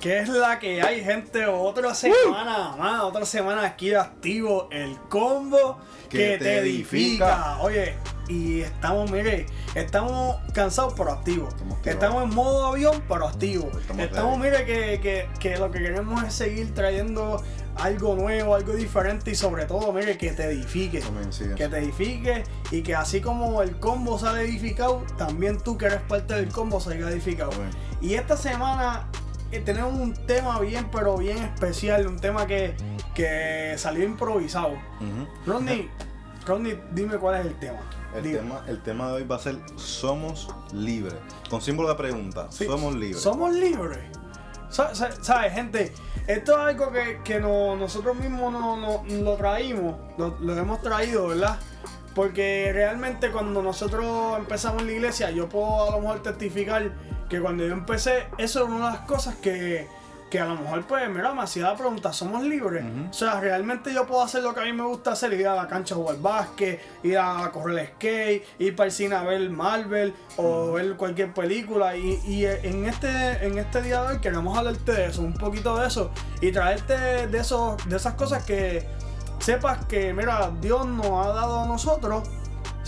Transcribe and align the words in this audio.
¿Qué 0.00 0.20
es 0.20 0.28
la 0.28 0.60
que 0.60 0.80
hay, 0.80 1.02
gente? 1.02 1.46
Otra 1.46 1.92
semana 1.92 2.76
más, 2.78 3.02
otra 3.02 3.26
semana 3.26 3.64
aquí 3.64 3.94
activo 3.94 4.68
el 4.70 4.96
combo 5.08 5.78
que, 6.08 6.38
te 6.38 6.58
edifica. 6.58 7.58
Oye, 7.60 7.96
y 8.28 8.60
estamos, 8.60 9.10
mire, 9.10 9.46
estamos 9.74 10.36
cansados 10.54 10.94
pero 10.96 11.10
activos. 11.10 11.52
Estamos, 11.84 12.22
en 12.22 12.34
modo 12.34 12.66
avión 12.66 13.02
pero 13.08 13.26
activos. 13.26 13.76
Estamos, 13.98 14.38
mire, 14.38 14.64
que, 14.64 15.28
que, 15.40 15.56
lo 15.56 15.72
que 15.72 15.80
queremos 15.80 16.22
es 16.22 16.32
seguir 16.32 16.72
trayendo 16.74 17.42
algo 17.74 18.14
nuevo, 18.14 18.54
algo 18.54 18.74
diferente 18.74 19.32
y 19.32 19.34
sobre 19.34 19.64
todo, 19.64 19.92
mire, 19.92 20.16
que 20.16 20.30
te 20.30 20.44
edifique. 20.44 21.02
Que 21.56 21.68
te 21.68 21.78
edifique 21.78 22.44
y 22.70 22.82
que 22.82 22.94
así 22.94 23.20
como 23.20 23.62
el 23.62 23.80
combo 23.80 24.16
sale 24.16 24.42
edificado, 24.42 25.02
también 25.16 25.58
tú 25.58 25.76
que 25.76 25.86
eres 25.86 26.02
parte 26.02 26.34
del 26.34 26.52
combo 26.52 26.80
salga 26.80 27.10
edificado. 27.10 27.50
Y 28.00 28.14
esta 28.14 28.36
semana 28.36 29.08
tenemos 29.50 29.94
un 29.94 30.14
tema 30.14 30.60
bien, 30.60 30.88
pero 30.90 31.16
bien 31.16 31.38
especial, 31.38 32.06
un 32.06 32.18
tema 32.18 32.46
que, 32.46 32.74
que 33.14 33.74
salió 33.78 34.04
improvisado. 34.04 34.76
Rodney, 35.46 35.90
Rodney, 36.46 36.80
dime 36.92 37.16
cuál 37.16 37.40
es 37.40 37.46
el 37.46 37.58
tema. 37.58 37.80
El 38.14 38.22
tema, 38.22 38.64
el 38.66 38.82
tema 38.82 39.08
de 39.08 39.12
hoy 39.14 39.24
va 39.24 39.36
a 39.36 39.38
ser 39.38 39.56
Somos 39.76 40.48
libres. 40.72 41.14
Con 41.50 41.60
símbolo 41.60 41.88
de 41.90 41.94
pregunta. 41.94 42.50
Somos 42.50 42.94
libres. 42.94 43.20
Somos 43.20 43.54
libres. 43.54 43.98
¿Sabes, 44.70 45.52
gente? 45.52 45.92
Esto 46.26 46.52
es 46.52 46.58
algo 46.58 46.92
que, 47.24 47.40
nosotros 47.40 48.16
mismos 48.16 48.52
no, 48.52 49.04
lo 49.08 49.34
traímos, 49.36 49.96
lo, 50.18 50.58
hemos 50.58 50.82
traído, 50.82 51.28
¿verdad? 51.28 51.58
Porque 52.14 52.70
realmente 52.72 53.30
cuando 53.30 53.62
nosotros 53.62 54.38
empezamos 54.38 54.82
en 54.82 54.88
la 54.88 54.92
iglesia, 54.92 55.30
yo 55.30 55.48
puedo 55.48 55.88
a 55.88 55.90
lo 55.92 56.00
mejor 56.00 56.22
testificar 56.22 56.92
que 57.28 57.40
cuando 57.40 57.66
yo 57.66 57.72
empecé, 57.72 58.28
eso 58.38 58.64
es 58.64 58.68
una 58.68 58.86
de 58.86 58.96
las 58.96 59.00
cosas 59.00 59.36
que, 59.36 59.86
que 60.30 60.40
a 60.40 60.44
lo 60.46 60.56
mejor, 60.56 60.84
pues, 60.86 61.08
mira, 61.08 61.32
me 61.32 61.42
hacía 61.42 61.64
la 61.64 61.76
pregunta, 61.76 62.12
¿somos 62.12 62.42
libres? 62.42 62.84
O 63.10 63.12
sea, 63.12 63.40
realmente 63.40 63.92
yo 63.92 64.06
puedo 64.06 64.22
hacer 64.22 64.42
lo 64.42 64.54
que 64.54 64.60
a 64.60 64.64
mí 64.64 64.72
me 64.72 64.84
gusta 64.84 65.12
hacer, 65.12 65.32
ir 65.32 65.48
a 65.48 65.54
la 65.54 65.66
cancha 65.66 65.94
a 65.94 65.98
jugar 65.98 66.20
básquet, 66.20 66.80
ir 67.02 67.18
a 67.18 67.50
correr 67.52 67.78
el 67.78 67.86
skate, 67.88 68.44
ir 68.58 68.76
para 68.76 68.86
el 68.86 68.92
cine 68.92 69.14
a 69.14 69.22
ver 69.22 69.48
Marvel 69.50 70.14
o 70.36 70.72
ver 70.72 70.96
cualquier 70.96 71.32
película. 71.32 71.96
Y, 71.96 72.20
y, 72.26 72.44
en, 72.44 72.84
este, 72.84 73.46
en 73.46 73.58
este 73.58 73.82
día 73.82 74.02
de 74.02 74.08
hoy 74.14 74.18
queremos 74.20 74.56
hablarte 74.56 74.92
de 74.92 75.06
eso, 75.06 75.22
un 75.22 75.34
poquito 75.34 75.76
de 75.78 75.86
eso, 75.86 76.10
y 76.40 76.52
traerte 76.52 77.26
de, 77.26 77.38
esos, 77.38 77.76
de 77.88 77.96
esas 77.96 78.14
cosas 78.14 78.44
que 78.44 78.86
sepas 79.38 79.84
que, 79.86 80.12
mira, 80.12 80.50
Dios 80.60 80.86
nos 80.86 81.26
ha 81.26 81.32
dado 81.32 81.60
a 81.60 81.66
nosotros 81.66 82.28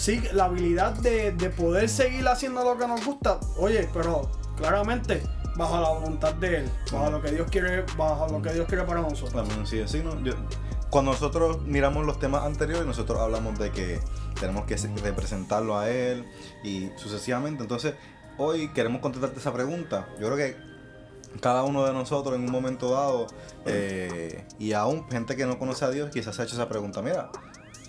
sí, 0.00 0.22
la 0.32 0.46
habilidad 0.46 0.94
de, 0.94 1.32
poder 1.50 1.88
seguir 1.88 2.26
haciendo 2.26 2.64
lo 2.64 2.78
que 2.78 2.86
nos 2.86 3.04
gusta, 3.04 3.38
oye, 3.58 3.88
pero 3.92 4.30
claramente 4.56 5.22
bajo 5.56 5.78
la 5.78 5.90
voluntad 5.90 6.34
de 6.34 6.58
él, 6.58 6.70
bajo 6.90 7.10
lo 7.10 7.20
que 7.20 7.32
Dios 7.32 7.50
quiere, 7.50 7.84
bajo 7.98 8.26
lo 8.28 8.40
que 8.40 8.52
Dios 8.54 8.66
quiere 8.66 8.84
para 8.84 9.02
nosotros. 9.02 9.46
sí, 9.68 9.82
sí, 9.86 10.02
¿no? 10.02 10.12
cuando 10.88 11.12
nosotros 11.12 11.62
miramos 11.62 12.04
los 12.06 12.18
temas 12.18 12.44
anteriores, 12.44 12.86
nosotros 12.86 13.20
hablamos 13.20 13.58
de 13.58 13.70
que 13.70 14.00
tenemos 14.40 14.64
que 14.64 14.76
representarlo 15.04 15.78
a 15.78 15.88
él 15.88 16.24
y 16.64 16.90
sucesivamente. 16.96 17.62
Entonces, 17.62 17.94
hoy 18.38 18.68
queremos 18.68 19.00
contestarte 19.00 19.38
esa 19.38 19.52
pregunta. 19.52 20.08
Yo 20.18 20.26
creo 20.26 20.36
que 20.36 20.56
cada 21.40 21.62
uno 21.62 21.86
de 21.86 21.92
nosotros 21.92 22.34
en 22.34 22.42
un 22.42 22.50
momento 22.50 22.90
dado, 22.90 23.28
eh, 23.66 24.44
y 24.58 24.72
aún 24.72 25.08
gente 25.08 25.36
que 25.36 25.46
no 25.46 25.60
conoce 25.60 25.84
a 25.84 25.90
Dios, 25.90 26.10
quizás 26.10 26.34
se 26.34 26.42
ha 26.42 26.44
hecho 26.44 26.56
esa 26.56 26.68
pregunta. 26.68 27.02
Mira, 27.02 27.30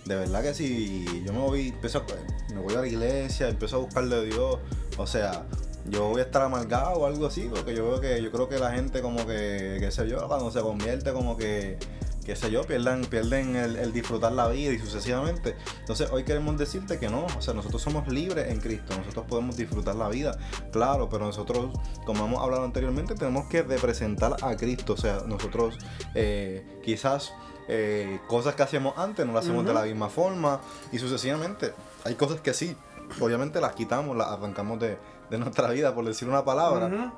de 0.06 0.16
verdad 0.16 0.42
que 0.42 0.54
si 0.54 1.24
yo 1.26 1.34
me 1.34 1.40
voy, 1.40 1.68
empiezo 1.70 2.00
a, 2.00 2.54
me 2.54 2.62
voy 2.62 2.74
a 2.76 2.82
la 2.82 2.88
iglesia, 2.88 3.50
empiezo 3.50 3.78
a 3.78 3.80
buscar 3.80 4.08
de 4.08 4.26
Dios, 4.26 4.60
o 4.98 5.08
sea, 5.08 5.46
yo 5.90 6.10
voy 6.10 6.22
a 6.22 6.24
estar 6.24 6.42
amargado 6.42 6.94
o 6.94 7.06
algo 7.06 7.28
así, 7.28 7.50
porque 7.50 7.76
yo 7.76 7.86
veo 7.86 8.02
que 8.02 8.22
yo 8.22 8.32
creo 8.32 8.50
que 8.50 8.60
la 8.60 8.72
gente 8.72 9.02
como 9.02 9.26
que, 9.26 9.78
qué 9.80 9.92
sé 9.92 10.08
yo, 10.08 10.28
cuando 10.28 10.52
se 10.52 10.62
convierte 10.62 11.12
como 11.14 11.38
que, 11.38 11.78
qué 12.26 12.36
sé 12.36 12.52
yo, 12.52 12.64
pierden, 12.64 13.06
pierden 13.06 13.56
el, 13.56 13.92
disfrutar 13.92 14.32
la 14.34 14.48
vida 14.48 14.74
y 14.74 14.80
sucesivamente. 14.80 15.56
Entonces 15.80 16.10
hoy 16.12 16.24
queremos 16.24 16.58
decirte 16.58 17.00
que 17.00 17.10
no, 17.10 17.26
o 17.26 17.42
sea, 17.42 17.54
nosotros 17.54 17.82
somos 17.82 18.08
libres 18.08 18.50
en 18.50 18.60
Cristo, 18.60 18.96
nosotros 18.96 19.26
podemos 19.28 19.58
disfrutar 19.58 19.96
la 19.96 20.10
vida, 20.10 20.38
claro, 20.72 21.10
pero 21.10 21.26
nosotros, 21.26 21.72
como 22.06 22.26
hemos 22.26 22.42
hablado 22.42 22.64
anteriormente, 22.64 23.16
tenemos 23.16 23.48
que 23.48 23.64
representar 23.64 24.36
a 24.42 24.56
Cristo, 24.56 24.94
o 24.94 24.98
sea, 24.98 25.24
nosotros 25.26 25.78
eh, 26.16 26.80
quizás 26.84 27.34
eh, 27.74 28.20
cosas 28.28 28.54
que 28.54 28.64
hacíamos 28.64 28.98
antes 28.98 29.26
no 29.26 29.32
las 29.32 29.46
hacemos 29.46 29.66
de 29.66 29.74
la 29.74 29.84
misma 29.84 30.10
forma 30.10 30.60
y 30.92 31.00
sucesivamente. 31.00 31.74
Hay 32.04 32.16
cosas 32.16 32.42
que 32.42 32.54
sí, 32.54 32.76
obviamente 33.22 33.62
las 33.62 33.72
quitamos, 33.76 34.18
las 34.18 34.28
arrancamos 34.28 34.78
de, 34.78 34.98
nuestra 35.30 35.70
vida, 35.70 35.96
por 35.96 36.04
decir 36.04 36.28
una 36.28 36.44
palabra. 36.44 37.14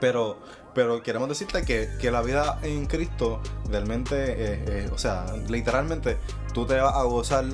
Pero, 0.00 0.38
pero 0.74 1.02
queremos 1.02 1.28
decirte 1.28 1.64
que, 1.64 2.10
la 2.10 2.22
vida 2.22 2.58
en 2.62 2.86
Cristo 2.86 3.40
realmente, 3.68 4.14
eh, 4.14 4.64
eh, 4.66 4.90
o 4.92 4.98
sea, 4.98 5.26
literalmente 5.48 6.18
tú 6.52 6.66
te 6.66 6.78
vas 6.80 6.94
a 6.94 7.02
gozar 7.02 7.44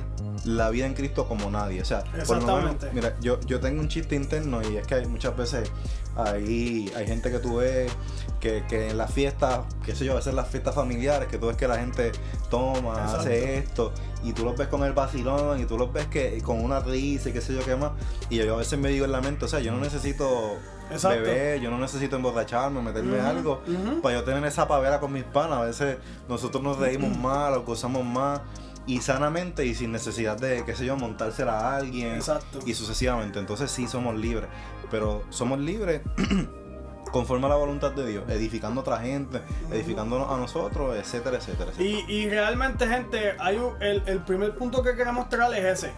la 0.45 0.69
vida 0.69 0.85
en 0.85 0.93
Cristo 0.93 1.27
como 1.27 1.49
nadie. 1.49 1.81
O 1.81 1.85
sea, 1.85 2.03
por 2.25 2.41
lo 2.41 2.57
menos, 2.57 2.75
mira, 2.93 3.15
yo, 3.19 3.39
yo 3.41 3.59
tengo 3.59 3.81
un 3.81 3.87
chiste 3.87 4.15
interno 4.15 4.61
y 4.69 4.77
es 4.77 4.87
que 4.87 4.95
hay 4.95 5.05
muchas 5.05 5.35
veces 5.35 5.71
ahí 6.15 6.91
hay 6.95 7.07
gente 7.07 7.31
que 7.31 7.39
tú 7.39 7.57
ves 7.57 7.91
que, 8.39 8.63
que 8.67 8.89
en 8.89 8.97
las 8.97 9.11
fiestas, 9.11 9.61
qué 9.85 9.95
sé 9.95 10.05
yo, 10.05 10.13
a 10.13 10.15
veces 10.15 10.33
las 10.33 10.47
fiestas 10.47 10.75
familiares, 10.75 11.27
que 11.29 11.37
tú 11.37 11.47
ves 11.47 11.57
que 11.57 11.67
la 11.67 11.77
gente 11.77 12.11
toma, 12.49 13.05
hace 13.05 13.57
esto, 13.57 13.93
y 14.23 14.33
tú 14.33 14.43
los 14.43 14.57
ves 14.57 14.67
con 14.67 14.83
el 14.83 14.93
vacilón, 14.93 15.61
y 15.61 15.65
tú 15.65 15.77
los 15.77 15.93
ves 15.93 16.07
que 16.07 16.41
con 16.41 16.63
una 16.63 16.81
risa 16.81 17.29
y 17.29 17.31
qué 17.31 17.41
sé 17.41 17.53
yo 17.53 17.63
qué 17.63 17.75
más, 17.75 17.91
y 18.29 18.37
yo 18.37 18.53
a 18.53 18.57
veces 18.57 18.77
me 18.77 18.89
digo 18.89 19.05
en 19.05 19.13
la 19.13 19.21
mente, 19.21 19.45
o 19.45 19.47
sea, 19.47 19.59
yo 19.59 19.71
no 19.71 19.79
necesito 19.79 20.57
beber, 21.01 21.59
yo 21.59 21.71
no 21.71 21.77
necesito 21.77 22.15
emborracharme, 22.15 22.81
meterme 22.81 23.19
algo, 23.19 23.61
para 24.01 24.19
yo 24.19 24.23
tener 24.23 24.43
esa 24.45 24.67
pavera 24.67 24.99
con 24.99 25.13
mis 25.13 25.23
panas, 25.23 25.59
a 25.59 25.63
veces 25.63 25.97
nosotros 26.27 26.63
nos 26.63 26.77
reímos 26.77 27.17
más, 27.17 27.55
o 27.57 27.63
gozamos 27.63 28.05
más, 28.05 28.41
y 28.85 28.99
sanamente 29.01 29.65
y 29.65 29.75
sin 29.75 29.91
necesidad 29.91 30.37
de, 30.37 30.63
qué 30.65 30.75
sé 30.75 30.85
yo, 30.85 30.97
montársela 30.97 31.59
a 31.59 31.75
alguien 31.77 32.15
Exacto. 32.15 32.59
y 32.65 32.73
sucesivamente. 32.73 33.39
Entonces 33.39 33.71
sí 33.71 33.87
somos 33.87 34.15
libres, 34.15 34.49
pero 34.91 35.23
somos 35.29 35.59
libres 35.59 36.01
conforme 37.11 37.45
a 37.45 37.49
la 37.49 37.55
voluntad 37.55 37.91
de 37.91 38.05
Dios, 38.07 38.23
edificando 38.29 38.81
a 38.81 38.83
otra 38.83 38.97
gente, 38.97 39.41
edificándonos 39.71 40.29
a 40.29 40.37
nosotros, 40.37 40.97
etcétera, 40.97 41.37
etcétera. 41.37 41.71
Y, 41.79 42.27
realmente, 42.27 42.87
gente, 42.87 43.35
hay 43.39 43.61
el, 43.79 44.19
primer 44.23 44.55
punto 44.55 44.83
que 44.83 44.95
queremos 44.95 45.29
traer 45.29 45.65
es 45.65 45.83
ese. 45.83 45.93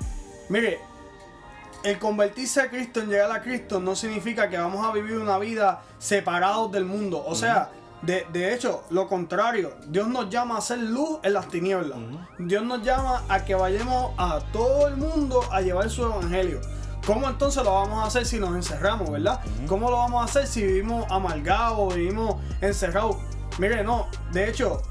Mire, 0.49 0.79
el 1.85 1.99
convertirse 1.99 2.61
a 2.61 2.69
Cristo, 2.69 2.99
en 2.99 3.09
llegar 3.09 3.31
a 3.31 3.41
Cristo, 3.41 3.79
no 3.79 3.95
significa 3.95 4.49
que 4.49 4.57
vamos 4.57 4.83
a 4.83 4.91
vivir 4.91 5.17
una 5.17 5.37
vida 5.37 5.83
separados 5.99 6.71
del 6.71 6.83
mundo. 6.83 7.23
O 7.25 7.35
sea, 7.35 7.69
de, 8.01 8.53
hecho, 8.53 8.83
lo 8.89 9.07
contrario, 9.07 9.73
Dios 9.87 10.07
nos 10.07 10.29
llama 10.29 10.57
a 10.57 10.61
ser 10.61 10.79
luz 10.79 11.19
en 11.21 11.33
las 11.33 11.47
tinieblas. 11.47 11.99
Dios 12.39 12.63
nos 12.63 12.81
llama 12.81 13.23
a 13.29 13.45
que 13.45 13.53
vayamos 13.53 14.13
a 14.17 14.39
todo 14.51 14.87
el 14.87 14.97
mundo 14.97 15.41
a 15.51 15.61
llevar 15.61 15.89
su 15.91 16.03
evangelio. 16.03 16.59
¿Cómo 17.05 17.29
entonces 17.29 17.63
lo 17.63 17.71
vamos 17.71 18.03
a 18.03 18.07
hacer 18.07 18.25
si 18.25 18.39
nos 18.39 18.55
encerramos, 18.55 19.11
verdad? 19.11 19.39
¿Cómo 19.67 19.91
lo 19.91 19.97
vamos 19.97 20.23
a 20.23 20.25
hacer 20.25 20.47
si 20.47 20.63
vivimos 20.63 21.05
amargados, 21.11 21.93
vivimos 21.93 22.37
encerrados? 22.61 23.17
Mire, 23.59 23.83
no, 23.83 24.07
de 24.31 24.49
hecho, 24.49 24.81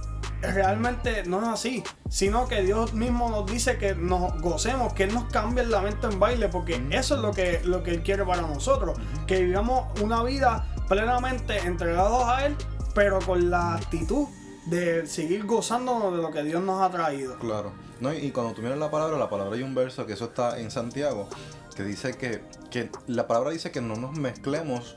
realmente 0.53 1.25
no 1.25 1.41
es 1.43 1.49
así, 1.49 1.83
sino 2.09 2.47
que 2.49 2.63
Dios 2.63 2.95
mismo 2.95 3.31
nos 3.31 3.51
dice 3.51 3.79
que 3.79 3.95
nos 3.95 4.41
gocemos, 4.41 4.93
que 4.93 5.05
Él 5.05 5.15
nos 5.15 5.25
cambie 5.25 5.65
el 5.65 5.71
lamento 5.71 6.11
en 6.11 6.19
baile, 6.19 6.49
porque 6.49 6.83
eso 6.91 7.17
es 7.17 7.21
lo 7.21 7.33
que, 7.33 7.61
lo 7.65 7.83
que 7.83 7.91
Él 7.93 8.03
quiere 8.03 8.25
para 8.25 8.43
nosotros, 8.43 8.99
que 9.27 9.43
vivamos 9.43 10.01
una 10.01 10.23
vida 10.23 10.67
plenamente 10.89 11.59
entregados 11.59 12.25
a 12.25 12.47
Él, 12.47 12.57
pero 12.95 13.19
con 13.21 13.51
la 13.51 13.75
actitud 13.75 14.29
de 14.67 15.07
seguir 15.07 15.45
gozándonos 15.45 16.17
de 16.17 16.23
lo 16.23 16.31
que 16.31 16.43
Dios 16.43 16.63
nos 16.63 16.81
ha 16.83 16.91
traído. 16.91 17.39
Claro. 17.39 17.73
No, 18.01 18.13
y 18.13 18.31
cuando 18.31 18.55
tú 18.55 18.63
miras 18.63 18.79
la 18.79 18.91
palabra, 18.91 19.19
la 19.19 19.29
palabra 19.29 19.55
hay 19.57 19.63
un 19.63 19.75
verso 19.75 20.07
que 20.07 20.15
eso 20.15 20.27
está 20.27 20.59
en 20.59 20.71
Santiago, 20.71 21.29
que 21.77 21.85
dice 21.85 22.17
que, 22.17 22.43
que 22.71 22.91
la 23.07 23.27
palabra 23.27 23.51
dice 23.51 23.71
que 23.71 23.81
no 23.81 23.97
nos 23.97 24.17
mezclemos 24.19 24.95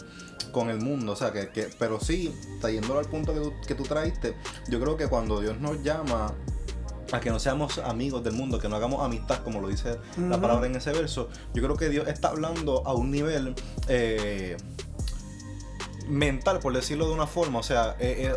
con 0.52 0.70
el 0.70 0.80
mundo, 0.80 1.14
o 1.14 1.16
sea, 1.16 1.32
que, 1.32 1.50
que 1.50 1.70
pero 1.78 2.00
sí, 2.00 2.34
trayéndolo 2.62 3.00
al 3.00 3.06
punto 3.06 3.34
que 3.34 3.40
tú, 3.40 3.54
que 3.68 3.76
tú 3.76 3.84
traíste, 3.84 4.36
yo 4.70 4.80
creo 4.80 4.98
que 4.98 5.08
cuando 5.08 5.40
Dios 5.40 5.60
nos 5.60 5.82
llama 5.84 6.34
a 7.12 7.20
que 7.20 7.30
no 7.30 7.40
seamos 7.40 7.78
amigos 7.80 8.24
del 8.24 8.34
mundo, 8.34 8.60
que 8.60 8.68
no 8.68 8.76
hagamos 8.76 9.04
amistad, 9.04 9.44
como 9.44 9.62
lo 9.62 9.68
dice 9.68 9.98
la 10.18 10.40
palabra 10.40 10.68
en 10.68 10.76
ese 10.76 10.92
verso, 10.92 11.30
yo 11.54 11.64
creo 11.64 11.76
que 11.76 11.90
Dios 11.90 12.08
está 12.08 12.30
hablando 12.30 12.86
a 12.86 12.94
un 12.94 13.12
nivel 13.12 13.56
eh, 13.88 14.58
mental, 16.08 16.60
por 16.60 16.74
decirlo 16.74 17.08
de 17.08 17.14
una 17.14 17.28
forma, 17.28 17.60
o 17.60 17.64
sea, 17.64 17.96
es, 18.00 18.36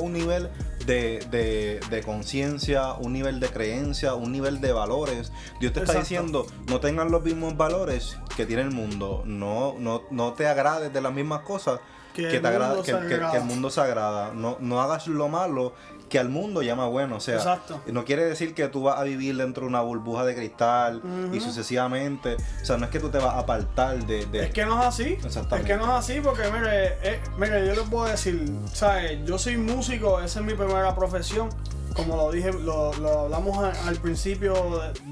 un 0.00 0.12
nivel 0.12 0.50
de, 0.86 1.80
de, 1.90 2.02
conciencia, 2.02 2.94
un 2.94 3.12
nivel 3.12 3.40
de 3.40 3.48
creencia, 3.48 4.14
un 4.14 4.32
nivel 4.32 4.60
de 4.60 4.72
valores. 4.72 5.32
Dios 5.60 5.72
te 5.72 5.80
está 5.80 5.98
diciendo, 5.98 6.46
no 6.68 6.80
tengan 6.80 7.10
los 7.10 7.22
mismos 7.22 7.56
valores 7.56 8.18
que 8.36 8.46
tiene 8.46 8.62
el 8.62 8.70
mundo, 8.70 9.22
no, 9.26 9.74
no, 9.78 10.02
no 10.10 10.32
te 10.34 10.46
agrades 10.46 10.92
de 10.92 11.00
las 11.00 11.12
mismas 11.12 11.40
cosas 11.40 11.80
que, 12.12 12.40
te 12.40 12.46
agrada, 12.46 12.82
que, 12.82 12.90
el 12.90 13.44
mundo 13.44 13.70
se 13.70 13.80
agrada. 13.80 14.32
No, 14.34 14.56
no 14.60 14.80
hagas 14.80 15.06
lo 15.06 15.28
malo 15.28 15.74
que 16.12 16.18
al 16.18 16.28
mundo 16.28 16.60
llama 16.60 16.86
bueno. 16.88 17.16
O 17.16 17.20
sea, 17.20 17.36
Exacto. 17.36 17.80
no 17.86 18.04
quiere 18.04 18.22
decir 18.26 18.54
que 18.54 18.68
tú 18.68 18.82
vas 18.82 18.98
a 18.98 19.02
vivir 19.04 19.34
dentro 19.34 19.62
de 19.62 19.68
una 19.70 19.80
burbuja 19.80 20.24
de 20.26 20.34
cristal 20.34 21.00
y 21.32 21.40
sucesivamente. 21.40 22.36
O 22.60 22.64
sea, 22.66 22.76
no 22.76 22.84
es 22.84 22.90
que 22.90 23.00
tú 23.00 23.08
te 23.08 23.16
vas 23.16 23.34
a 23.34 23.38
apartar 23.38 24.04
de. 24.06 24.26
de- 24.26 24.44
Es 24.44 24.50
que 24.52 24.66
no 24.66 24.78
es 24.78 24.86
así. 24.86 25.04
Exactamente. 25.24 25.56
Es 25.56 25.64
que 25.64 25.76
no 25.82 25.84
es 25.90 25.98
así 26.04 26.20
porque, 26.20 26.42
mire, 26.52 26.98
eh, 27.02 27.20
mire, 27.38 27.66
yo 27.66 27.74
les 27.74 27.88
puedo 27.88 28.04
decir, 28.04 28.44
¿sabes? 28.74 29.20
Yo 29.24 29.38
soy 29.38 29.56
músico, 29.56 30.20
esa 30.20 30.40
es 30.40 30.44
mi 30.46 30.52
primera 30.52 30.94
profesión. 30.94 31.48
Como 31.96 32.16
lo 32.16 32.30
dije, 32.30 32.52
lo, 32.52 32.92
lo 32.94 33.20
hablamos 33.20 33.58
a- 33.58 33.88
al 33.88 33.96
principio 33.96 34.54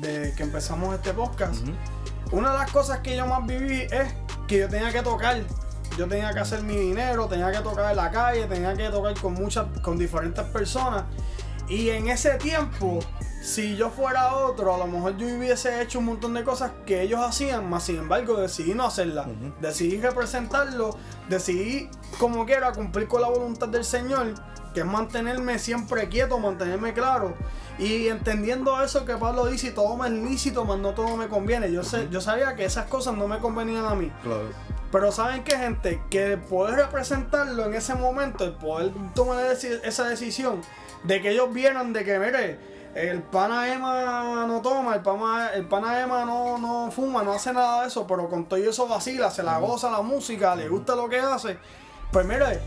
de, 0.00 0.08
de 0.08 0.34
que 0.34 0.42
empezamos 0.42 0.94
este 0.94 1.14
podcast. 1.14 1.64
Una 2.32 2.52
de 2.52 2.58
las 2.58 2.70
cosas 2.70 3.00
que 3.00 3.16
yo 3.16 3.26
más 3.26 3.46
viví 3.46 3.80
es 3.90 4.14
que 4.46 4.58
yo 4.58 4.68
tenía 4.68 4.92
que 4.92 5.02
tocar. 5.02 5.40
Yo 6.00 6.08
tenía 6.08 6.32
que 6.32 6.40
hacer 6.40 6.62
mi 6.62 6.76
dinero, 6.76 7.26
tenía 7.26 7.52
que 7.52 7.58
tocar 7.58 7.90
en 7.90 7.96
la 7.98 8.10
calle, 8.10 8.46
tenía 8.46 8.72
que 8.72 8.88
tocar 8.88 9.12
con 9.20 9.34
muchas, 9.34 9.66
con 9.82 9.98
diferentes 9.98 10.42
personas. 10.46 11.04
Y 11.68 11.90
en 11.90 12.08
ese 12.08 12.38
tiempo, 12.38 13.00
si 13.42 13.76
yo 13.76 13.90
fuera 13.90 14.34
otro, 14.34 14.74
a 14.74 14.78
lo 14.78 14.86
mejor 14.86 15.18
yo 15.18 15.26
hubiese 15.26 15.82
hecho 15.82 15.98
un 15.98 16.06
montón 16.06 16.32
de 16.32 16.42
cosas 16.42 16.70
que 16.86 17.02
ellos 17.02 17.20
hacían, 17.20 17.68
más 17.68 17.82
sin 17.82 17.96
embargo 17.96 18.38
decidí 18.38 18.72
no 18.72 18.86
hacerlas. 18.86 19.26
Decidí 19.60 20.00
representarlo, 20.00 20.96
decidí 21.28 21.90
como 22.18 22.46
quiera 22.46 22.72
cumplir 22.72 23.06
con 23.06 23.20
la 23.20 23.28
voluntad 23.28 23.68
del 23.68 23.84
Señor, 23.84 24.32
que 24.72 24.80
es 24.80 24.86
mantenerme 24.86 25.58
siempre 25.58 26.08
quieto, 26.08 26.38
mantenerme 26.38 26.94
claro. 26.94 27.34
Y 27.78 28.08
entendiendo 28.08 28.82
eso 28.82 29.04
que 29.04 29.18
Pablo 29.18 29.44
dice, 29.44 29.70
todo 29.70 29.98
me 29.98 30.08
es 30.08 30.14
lícito, 30.14 30.64
mas 30.64 30.78
no 30.78 30.94
todo 30.94 31.18
me 31.18 31.28
conviene. 31.28 31.70
Yo, 31.70 31.84
sé, 31.84 32.08
yo 32.10 32.22
sabía 32.22 32.56
que 32.56 32.64
esas 32.64 32.86
cosas 32.86 33.16
no 33.16 33.28
me 33.28 33.38
convenían 33.38 33.84
a 33.84 33.94
mí. 33.94 34.10
Claro. 34.22 34.48
Pero 34.92 35.12
saben 35.12 35.44
que 35.44 35.56
gente, 35.56 36.02
que 36.10 36.32
el 36.32 36.40
poder 36.40 36.76
representarlo 36.76 37.66
en 37.66 37.74
ese 37.74 37.94
momento, 37.94 38.44
el 38.44 38.52
poder 38.52 38.92
tomar 39.14 39.44
esa 39.52 40.08
decisión, 40.08 40.62
de 41.04 41.20
que 41.20 41.30
ellos 41.30 41.52
vieran 41.52 41.92
de 41.92 42.04
que, 42.04 42.18
mire, 42.18 42.58
el 42.94 43.22
pana 43.22 43.72
Emma 43.72 44.46
no 44.48 44.60
toma, 44.60 44.96
el 44.96 45.02
pana, 45.02 45.50
el 45.54 45.66
pana 45.66 46.00
Emma 46.00 46.24
no, 46.24 46.58
no 46.58 46.90
fuma, 46.90 47.22
no 47.22 47.32
hace 47.32 47.52
nada 47.52 47.82
de 47.82 47.88
eso, 47.88 48.04
pero 48.06 48.28
con 48.28 48.46
todo 48.46 48.58
eso 48.58 48.88
vacila, 48.88 49.30
se 49.30 49.44
la 49.44 49.58
goza 49.58 49.90
la 49.90 50.02
música, 50.02 50.56
le 50.56 50.68
gusta 50.68 50.96
lo 50.96 51.08
que 51.08 51.20
hace. 51.20 51.56
Pues 52.10 52.26
mire, 52.26 52.60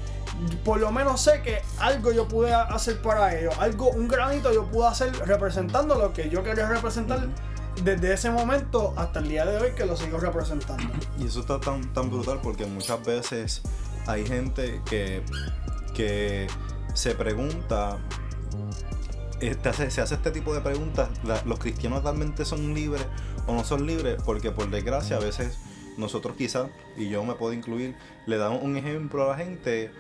por 0.63 0.79
lo 0.79 0.91
menos 0.91 1.21
sé 1.21 1.41
que 1.41 1.61
algo 1.79 2.13
yo 2.13 2.25
pude 2.27 2.53
hacer 2.53 3.01
para 3.01 3.37
ellos, 3.37 3.53
algo, 3.59 3.89
un 3.89 4.07
granito 4.07 4.53
yo 4.53 4.65
pude 4.65 4.87
hacer 4.87 5.13
representando 5.27 5.95
lo 5.95 6.13
que 6.13 6.29
yo 6.29 6.41
quería 6.41 6.67
representar 6.67 7.27
desde 7.83 8.13
ese 8.13 8.29
momento 8.29 8.93
hasta 8.97 9.19
el 9.19 9.29
día 9.29 9.45
de 9.45 9.57
hoy 9.57 9.71
que 9.75 9.85
lo 9.85 9.95
sigo 9.97 10.19
representando. 10.19 10.91
Y 11.19 11.25
eso 11.25 11.39
está 11.41 11.59
tan, 11.59 11.93
tan 11.93 12.09
brutal 12.09 12.39
porque 12.43 12.65
muchas 12.65 13.03
veces 13.05 13.61
hay 14.07 14.25
gente 14.25 14.81
que, 14.89 15.21
que 15.95 16.47
se 16.93 17.15
pregunta, 17.15 17.97
hace- 19.65 19.91
se 19.91 20.01
hace 20.01 20.15
este 20.15 20.31
tipo 20.31 20.53
de 20.53 20.61
preguntas, 20.61 21.09
¿los 21.45 21.59
cristianos 21.59 22.03
realmente 22.03 22.45
son 22.45 22.73
libres 22.73 23.05
o 23.47 23.53
no 23.53 23.63
son 23.63 23.85
libres? 23.87 24.21
Porque 24.23 24.51
por 24.51 24.69
desgracia 24.69 25.17
a 25.17 25.19
veces 25.19 25.57
nosotros 25.97 26.35
quizás, 26.37 26.69
y 26.97 27.09
yo 27.09 27.23
me 27.23 27.33
puedo 27.35 27.53
incluir, 27.53 27.95
le 28.25 28.37
damos 28.37 28.63
un 28.63 28.77
ejemplo 28.77 29.23
a 29.25 29.37
la 29.37 29.43
gente 29.43 29.91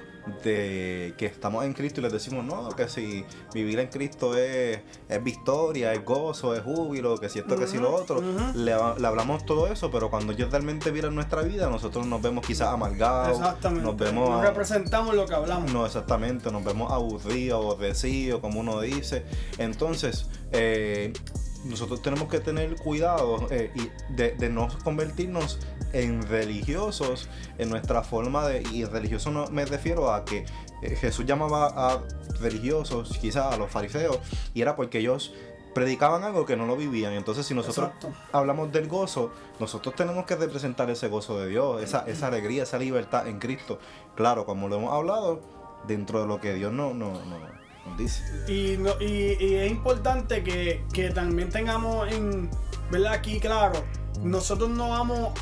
de 0.43 1.13
que 1.17 1.25
estamos 1.25 1.65
en 1.65 1.73
Cristo 1.73 1.99
y 1.99 2.03
les 2.03 2.13
decimos, 2.13 2.45
no, 2.45 2.69
que 2.69 2.87
si 2.87 3.25
vivir 3.53 3.79
en 3.79 3.87
Cristo 3.87 4.37
es, 4.37 4.79
es 5.09 5.23
victoria, 5.23 5.93
es 5.93 6.03
gozo, 6.03 6.55
es 6.55 6.61
júbilo, 6.61 7.17
que 7.17 7.29
si 7.29 7.39
esto, 7.39 7.57
que 7.57 7.67
si 7.67 7.77
lo 7.77 7.93
otro, 7.93 8.21
le 8.55 8.73
hablamos 8.73 9.45
todo 9.45 9.67
eso, 9.67 9.91
pero 9.91 10.09
cuando 10.09 10.33
ellos 10.33 10.51
realmente 10.51 10.91
miran 10.91 11.15
nuestra 11.15 11.41
vida, 11.41 11.69
nosotros 11.69 12.05
nos 12.05 12.21
vemos 12.21 12.45
quizás 12.45 12.69
amargados, 12.69 13.37
Exactamente. 13.37 13.85
nos 13.85 13.97
vemos... 13.97 14.29
No 14.29 14.41
representamos 14.41 15.15
lo 15.15 15.25
que 15.25 15.35
hablamos. 15.35 15.71
No, 15.71 15.85
exactamente, 15.85 16.51
nos 16.51 16.63
vemos 16.63 16.91
aburridos, 16.91 17.63
aborrecidos, 17.63 18.39
como 18.39 18.59
uno 18.59 18.79
dice. 18.81 19.25
Entonces, 19.57 20.29
eh, 20.51 21.13
nosotros 21.63 22.01
tenemos 22.01 22.27
que 22.27 22.39
tener 22.39 22.75
cuidado 22.75 23.47
eh, 23.49 23.71
y 23.75 23.89
de, 24.13 24.31
de 24.31 24.49
no 24.49 24.67
convertirnos 24.83 25.59
en 25.93 26.21
religiosos 26.27 27.29
en 27.57 27.69
nuestra 27.69 28.03
forma 28.03 28.47
de. 28.47 28.61
Y 28.63 28.85
religioso 28.85 29.31
no 29.31 29.47
me 29.47 29.65
refiero 29.65 30.13
a 30.13 30.25
que 30.25 30.45
eh, 30.81 30.95
Jesús 30.95 31.25
llamaba 31.25 31.67
a 31.75 32.01
religiosos, 32.39 33.17
quizás 33.19 33.53
a 33.53 33.57
los 33.57 33.71
fariseos, 33.71 34.19
y 34.53 34.61
era 34.61 34.75
porque 34.75 34.99
ellos 34.99 35.33
predicaban 35.73 36.23
algo 36.23 36.45
que 36.45 36.55
no 36.55 36.65
lo 36.67 36.75
vivían. 36.75 37.13
Entonces, 37.13 37.45
si 37.47 37.53
nosotros 37.55 37.87
Exacto. 37.87 38.13
hablamos 38.31 38.71
del 38.71 38.87
gozo, 38.87 39.31
nosotros 39.59 39.95
tenemos 39.95 40.25
que 40.25 40.35
representar 40.35 40.89
ese 40.91 41.07
gozo 41.07 41.39
de 41.39 41.47
Dios, 41.47 41.81
esa, 41.81 42.05
esa 42.07 42.27
alegría, 42.27 42.63
esa 42.63 42.77
libertad 42.77 43.27
en 43.27 43.39
Cristo. 43.39 43.79
Claro, 44.15 44.45
como 44.45 44.67
lo 44.67 44.75
hemos 44.75 44.93
hablado, 44.93 45.41
dentro 45.87 46.21
de 46.21 46.27
lo 46.27 46.39
que 46.39 46.53
Dios 46.53 46.71
no, 46.71 46.93
no, 46.93 47.11
no- 47.25 47.62
dice. 47.97 48.23
Y, 48.47 48.77
no- 48.77 48.99
y, 48.99 49.37
y 49.39 49.55
es 49.55 49.71
importante 49.71 50.43
que, 50.43 50.83
que 50.93 51.09
también 51.11 51.49
tengamos 51.49 52.11
en, 52.11 52.49
¿verdad? 52.91 53.13
Aquí 53.13 53.39
claro, 53.39 53.83
nosotros 54.21 54.69
no 54.69 54.89
vamos, 54.89 55.33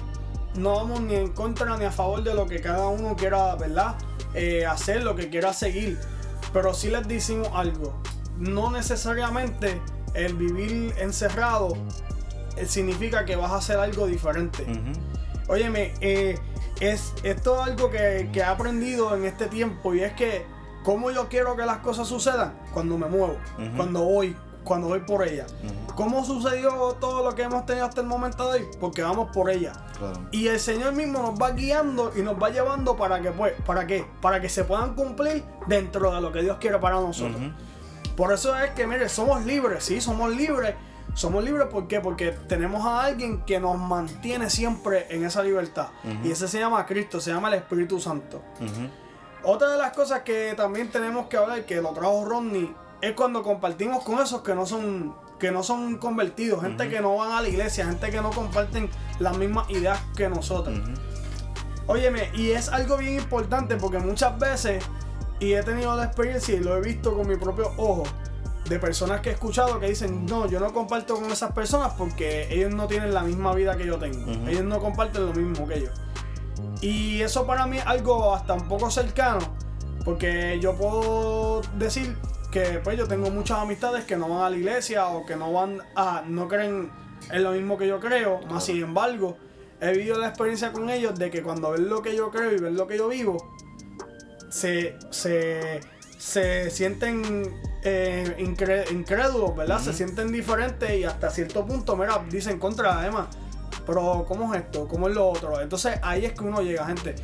no 0.55 0.75
vamos 0.75 1.01
ni 1.01 1.15
en 1.15 1.29
contra 1.29 1.77
ni 1.77 1.85
a 1.85 1.91
favor 1.91 2.23
de 2.23 2.33
lo 2.33 2.45
que 2.47 2.61
cada 2.61 2.87
uno 2.87 3.15
quiera, 3.15 3.55
¿verdad? 3.55 3.95
Eh, 4.33 4.65
hacer, 4.65 5.03
lo 5.03 5.15
que 5.15 5.29
quiera 5.29 5.53
seguir. 5.53 5.99
Pero 6.53 6.73
sí 6.73 6.89
les 6.89 7.07
decimos 7.07 7.49
algo. 7.53 7.95
No 8.37 8.71
necesariamente 8.71 9.79
el 10.13 10.33
vivir 10.35 10.93
encerrado 10.97 11.77
eh, 12.57 12.65
significa 12.65 13.23
que 13.25 13.35
vas 13.35 13.51
a 13.51 13.57
hacer 13.57 13.77
algo 13.77 14.07
diferente. 14.07 14.63
Ujú. 14.63 15.53
Óyeme, 15.53 15.93
eh, 16.01 16.37
es, 16.79 17.13
esto 17.23 17.55
es 17.61 17.67
algo 17.71 17.89
que, 17.89 18.29
que 18.33 18.39
he 18.39 18.43
aprendido 18.43 19.15
en 19.15 19.25
este 19.25 19.45
tiempo 19.47 19.93
y 19.93 20.01
es 20.01 20.13
que 20.13 20.45
cómo 20.83 21.11
yo 21.11 21.27
quiero 21.29 21.55
que 21.55 21.65
las 21.65 21.77
cosas 21.79 22.07
sucedan 22.07 22.53
cuando 22.73 22.97
me 22.97 23.07
muevo, 23.07 23.37
cuando 23.75 24.03
voy, 24.03 24.35
cuando 24.63 24.87
voy 24.87 24.99
por 24.99 25.27
ella. 25.27 25.45
¿Cómo 25.95 26.23
sucedió 26.25 26.95
todo 26.99 27.23
lo 27.23 27.35
que 27.35 27.43
hemos 27.43 27.65
tenido 27.65 27.85
hasta 27.85 28.01
el 28.01 28.07
momento 28.07 28.51
de 28.51 28.59
hoy? 28.59 28.67
Porque 28.79 29.01
vamos 29.03 29.29
por 29.33 29.49
ella. 29.49 29.73
Claro. 29.97 30.27
Y 30.31 30.47
el 30.47 30.59
Señor 30.59 30.93
mismo 30.93 31.21
nos 31.21 31.39
va 31.39 31.51
guiando 31.51 32.11
y 32.15 32.21
nos 32.21 32.41
va 32.41 32.49
llevando 32.49 32.95
para 32.95 33.21
que, 33.21 33.31
pues, 33.31 33.53
¿para 33.65 33.85
qué? 33.85 34.05
Para 34.21 34.41
que 34.41 34.49
se 34.49 34.63
puedan 34.63 34.95
cumplir 34.95 35.43
dentro 35.67 36.13
de 36.13 36.21
lo 36.21 36.31
que 36.31 36.41
Dios 36.41 36.57
quiere 36.59 36.79
para 36.79 36.95
nosotros. 36.95 37.41
Por 38.15 38.33
eso 38.33 38.55
es 38.57 38.71
que, 38.71 38.87
mire, 38.87 39.09
somos 39.09 39.45
libres, 39.45 39.83
sí, 39.83 40.01
somos 40.01 40.35
libres. 40.35 40.75
Somos 41.13 41.43
libres, 41.43 41.67
¿por 41.67 41.87
qué? 41.89 41.99
Porque 41.99 42.31
tenemos 42.47 42.85
a 42.85 43.03
alguien 43.03 43.41
que 43.41 43.59
nos 43.59 43.77
mantiene 43.77 44.49
siempre 44.49 45.07
en 45.09 45.25
esa 45.25 45.43
libertad. 45.43 45.87
Y 46.23 46.31
ese 46.31 46.47
se 46.47 46.57
llama 46.57 46.85
Cristo, 46.85 47.19
se 47.19 47.31
llama 47.31 47.49
el 47.49 47.55
Espíritu 47.55 47.99
Santo. 47.99 48.41
Otra 49.43 49.69
de 49.69 49.77
las 49.77 49.95
cosas 49.95 50.21
que 50.21 50.53
también 50.55 50.89
tenemos 50.89 51.27
que 51.27 51.37
hablar, 51.37 51.65
que 51.65 51.81
lo 51.81 51.89
trajo 51.93 52.25
Rodney, 52.25 52.75
es 53.01 53.13
cuando 53.13 53.41
compartimos 53.41 54.03
con 54.03 54.19
esos 54.19 54.41
que 54.41 54.53
no 54.53 54.65
son, 54.65 55.15
que 55.39 55.51
no 55.51 55.63
son 55.63 55.97
convertidos, 55.97 56.61
gente 56.61 56.89
que 56.89 57.01
no 57.01 57.15
van 57.15 57.31
a 57.31 57.41
la 57.41 57.49
iglesia, 57.49 57.85
gente 57.85 58.11
que 58.11 58.21
no 58.21 58.29
comparten 58.29 58.89
las 59.19 59.37
mismas 59.37 59.69
ideas 59.71 59.99
que 60.15 60.29
nosotros. 60.29 60.77
Ujú. 60.77 60.91
Óyeme, 61.87 62.29
y 62.35 62.51
es 62.51 62.69
algo 62.69 62.97
bien 62.97 63.15
importante 63.15 63.75
porque 63.75 63.97
muchas 63.97 64.37
veces, 64.37 64.83
y 65.39 65.53
he 65.53 65.63
tenido 65.63 65.95
la 65.95 66.05
experiencia 66.05 66.55
y 66.55 66.59
lo 66.59 66.77
he 66.77 66.81
visto 66.81 67.15
con 67.15 67.27
mi 67.27 67.35
propio 67.35 67.71
ojo, 67.77 68.03
de 68.69 68.79
personas 68.79 69.21
que 69.21 69.29
he 69.29 69.33
escuchado 69.33 69.79
que 69.79 69.87
dicen, 69.87 70.25
no, 70.27 70.47
yo 70.47 70.59
no 70.59 70.71
comparto 70.71 71.15
con 71.15 71.29
esas 71.31 71.51
personas 71.51 71.93
porque 71.97 72.47
ellos 72.53 72.73
no 72.73 72.87
tienen 72.87 73.13
la 73.13 73.23
misma 73.23 73.53
vida 73.53 73.75
que 73.75 73.85
yo 73.85 73.97
tengo. 73.97 74.31
Ellos 74.47 74.63
no 74.63 74.79
comparten 74.79 75.25
lo 75.25 75.33
mismo 75.33 75.67
que 75.67 75.81
yo. 75.81 75.89
Y 76.81 77.21
eso 77.21 77.45
para 77.45 77.67
mí 77.67 77.77
es 77.77 77.85
algo 77.85 78.33
hasta 78.33 78.53
un 78.55 78.67
poco 78.67 78.89
cercano, 78.89 79.39
porque 80.03 80.59
yo 80.59 80.75
puedo 80.75 81.61
decir 81.77 82.17
que 82.51 82.81
pues 82.83 82.97
yo 82.97 83.07
tengo 83.07 83.29
muchas 83.29 83.59
amistades 83.59 84.03
que 84.03 84.17
no 84.17 84.27
van 84.27 84.43
a 84.43 84.49
la 84.49 84.57
iglesia 84.57 85.07
o 85.07 85.25
que 85.25 85.35
no 85.35 85.53
van 85.53 85.81
a, 85.95 86.23
no 86.27 86.47
creen 86.47 86.91
en 87.31 87.43
lo 87.43 87.51
mismo 87.51 87.77
que 87.77 87.87
yo 87.87 87.99
creo, 87.99 88.41
más 88.49 88.65
sin 88.65 88.83
embargo, 88.83 89.37
he 89.79 89.91
vivido 89.91 90.17
la 90.17 90.29
experiencia 90.29 90.71
con 90.73 90.89
ellos 90.89 91.17
de 91.17 91.29
que 91.29 91.43
cuando 91.43 91.71
ven 91.71 91.87
lo 91.87 92.01
que 92.01 92.15
yo 92.15 92.31
creo 92.31 92.51
y 92.51 92.57
ven 92.57 92.75
lo 92.75 92.87
que 92.87 92.97
yo 92.97 93.07
vivo, 93.07 93.37
se, 94.49 94.97
se, 95.11 95.79
se 96.17 96.69
sienten 96.71 97.53
eh, 97.83 98.35
incrédulos, 98.91 99.55
¿verdad? 99.55 99.79
Se 99.79 99.93
sienten 99.93 100.31
diferentes 100.31 100.91
y 100.91 101.03
hasta 101.03 101.29
cierto 101.29 101.65
punto, 101.65 101.95
mira, 101.95 102.23
dicen 102.29 102.59
contra, 102.59 102.99
además, 102.99 103.27
pero 103.85 104.25
¿cómo 104.27 104.53
es 104.53 104.61
esto? 104.61 104.87
¿Cómo 104.87 105.07
es 105.07 105.15
lo 105.15 105.29
otro? 105.29 105.59
Entonces 105.61 105.99
ahí 106.01 106.25
es 106.25 106.33
que 106.33 106.43
uno 106.43 106.61
llega, 106.61 106.85
gente. 106.85 107.15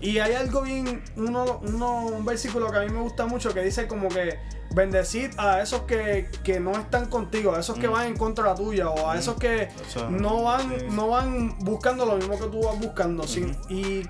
Y 0.00 0.18
hay 0.18 0.34
algo 0.34 0.62
bien, 0.62 1.02
uno, 1.16 1.60
uno, 1.64 2.06
un 2.06 2.24
versículo 2.24 2.70
que 2.70 2.78
a 2.78 2.80
mí 2.82 2.88
me 2.90 3.00
gusta 3.00 3.26
mucho 3.26 3.52
que 3.52 3.62
dice 3.62 3.88
como 3.88 4.08
que 4.08 4.38
bendecid 4.74 5.30
a 5.38 5.60
esos 5.60 5.82
que, 5.82 6.30
que 6.44 6.60
no 6.60 6.72
están 6.72 7.06
contigo, 7.08 7.54
a 7.54 7.60
esos 7.60 7.76
que 7.78 7.88
Mm. 7.88 7.92
van 7.92 8.06
en 8.08 8.16
contra 8.16 8.54
tuya 8.54 8.90
o 8.90 9.08
a 9.10 9.14
Mm. 9.14 9.18
esos 9.18 9.36
que 9.36 9.68
no 10.10 10.42
van, 10.44 10.70
sí. 10.78 10.86
no 10.90 11.08
van 11.08 11.58
buscando 11.58 12.06
lo 12.06 12.14
mismo 12.16 12.38
que 12.38 12.46
tú 12.46 12.62
vas 12.62 12.78
buscando. 12.78 13.24
sin- 13.26 13.50
Ujú. 13.50 13.72
y 13.74 14.06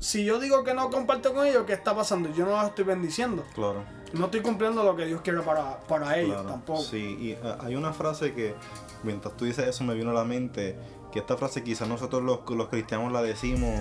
si 0.00 0.24
yo 0.24 0.38
digo 0.38 0.62
que 0.64 0.74
no 0.74 0.90
comparto 0.90 1.32
con 1.32 1.46
ellos, 1.46 1.64
¿qué 1.66 1.72
está 1.72 1.94
pasando? 1.96 2.28
Yo 2.34 2.44
no 2.44 2.52
los 2.52 2.64
estoy 2.66 2.84
bendiciendo. 2.84 3.42
Claro. 3.54 3.84
No 4.12 4.26
estoy 4.26 4.40
cumpliendo 4.40 4.84
lo 4.84 4.94
que 4.96 5.06
Dios 5.06 5.20
quiere 5.22 5.40
para, 5.40 5.80
para 5.80 6.16
ellos 6.18 6.34
Claro, 6.34 6.48
tampoco. 6.50 6.82
Sí, 6.82 7.16
y 7.20 7.30
eh, 7.32 7.38
hay 7.60 7.74
una 7.74 7.92
frase 7.92 8.32
que 8.34 8.54
mientras 9.02 9.34
tú 9.36 9.46
dices 9.46 9.66
eso 9.66 9.82
me 9.82 9.94
vino 9.94 10.10
a 10.10 10.14
la 10.14 10.24
mente, 10.24 10.76
que 11.16 11.20
esta 11.20 11.38
frase 11.38 11.62
quizás 11.62 11.88
nosotros 11.88 12.22
los, 12.22 12.40
los 12.50 12.68
cristianos 12.68 13.10
la 13.10 13.22
decimos 13.22 13.72